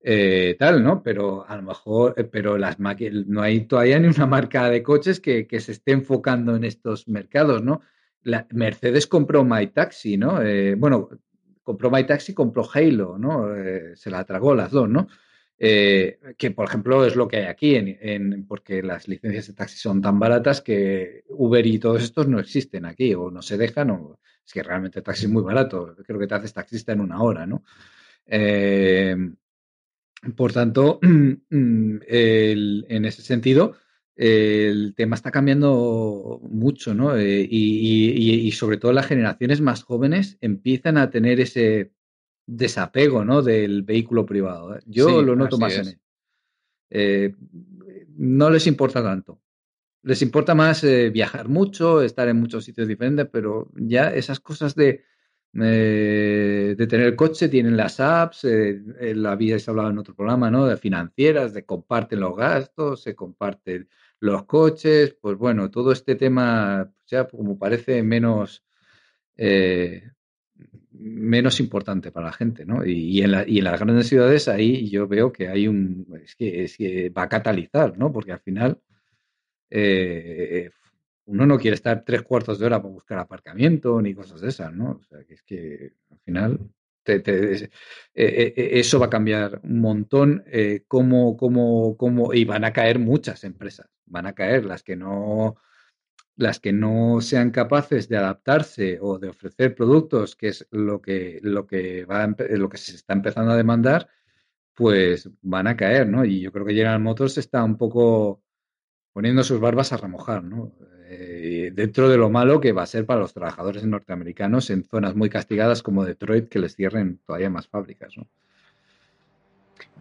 [0.00, 1.02] eh, tal, ¿no?
[1.02, 5.18] Pero a lo mejor, eh, pero las no hay todavía ni una marca de coches
[5.20, 7.80] que, se esté enfocando en estos mercados, ¿no?
[8.22, 10.40] La, Mercedes compró My Taxi, ¿no?
[10.40, 11.08] Eh, bueno,
[11.64, 13.48] compró My Taxi, compró Halo, ¿no?
[13.94, 15.08] se la tragó las dos, ¿no?
[15.58, 20.00] que por ejemplo es lo que hay aquí, en, porque las licencias de taxi son
[20.00, 24.20] tan baratas que Uber y todos estos no existen aquí, o no se dejan, o
[24.46, 27.20] es que realmente el taxi es muy barato, creo que te haces taxista en una
[27.22, 27.64] hora, ¿no?
[30.36, 33.76] Por tanto, en ese sentido,
[34.18, 37.16] el tema está cambiando mucho, ¿no?
[37.16, 41.92] Eh, y, sobre todo las generaciones más jóvenes empiezan a tener ese
[42.44, 43.42] desapego, ¿no?
[43.42, 44.74] Del vehículo privado.
[44.74, 44.80] ¿eh?
[44.86, 46.00] Yo lo noto más en él.
[46.90, 47.34] Eh,
[48.16, 49.40] no les importa tanto.
[50.02, 55.04] Les importa más viajar mucho, estar en muchos sitios diferentes, pero ya esas cosas de
[55.54, 60.50] eh, de tener coche, tienen las apps, eh, eh, la habíais hablado en otro programa,
[60.50, 60.66] ¿no?
[60.66, 63.88] De financieras, de comparten los gastos, se comparten
[64.20, 68.64] los coches, pues bueno, todo este tema ya como parece menos
[70.92, 72.84] menos importante para la gente, ¿no?
[72.84, 76.64] Y, en y, en las grandes ciudades ahí yo veo que hay un es que,
[76.64, 78.12] es que va a catalizar, ¿no?
[78.12, 78.80] Porque al final
[81.28, 84.72] uno no quiere estar tres cuartos de hora para buscar aparcamiento ni cosas de esas,
[84.72, 84.92] ¿no?
[84.92, 86.58] O sea, que es que al final
[87.02, 87.70] te, eh,
[88.14, 90.44] eh, eh, eso va a cambiar un montón
[90.86, 95.56] cómo, cómo, cómo, y van a caer muchas empresas, van a caer las que no
[96.36, 101.40] las que no sean capaces de adaptarse o de ofrecer productos, que es lo que,
[101.42, 104.08] lo que, va lo que se está empezando a demandar,
[104.72, 106.24] pues van a caer, ¿no?
[106.24, 108.40] Y yo creo que General Motors está un poco
[109.12, 110.76] poniendo sus barbas a remojar, ¿no?
[111.20, 115.16] Eh, dentro de lo malo que va a ser para los trabajadores norteamericanos en zonas
[115.16, 118.16] muy castigadas como Detroit, que les cierren todavía más fábricas.
[118.16, 118.28] ¿no?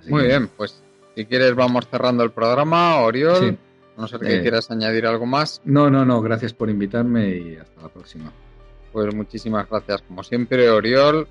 [0.08, 0.84] muy bien, pues
[1.16, 3.58] si quieres vamos cerrando el programa, Oriol.
[3.98, 5.60] No sé que eh, quieras añadir algo más.
[5.66, 8.32] No, no, no, gracias por invitarme y hasta la próxima.
[8.92, 11.28] Pues muchísimas gracias, como siempre, Oriol.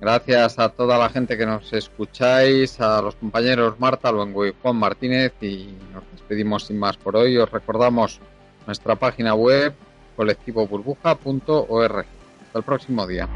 [0.00, 4.76] Gracias a toda la gente que nos escucháis, a los compañeros Marta Luengo y Juan
[4.76, 7.36] Martínez y nos despedimos sin más por hoy.
[7.36, 8.20] Os recordamos
[8.68, 9.74] nuestra página web
[10.14, 12.06] colectivoburbuja.org.
[12.46, 13.26] Hasta el próximo día.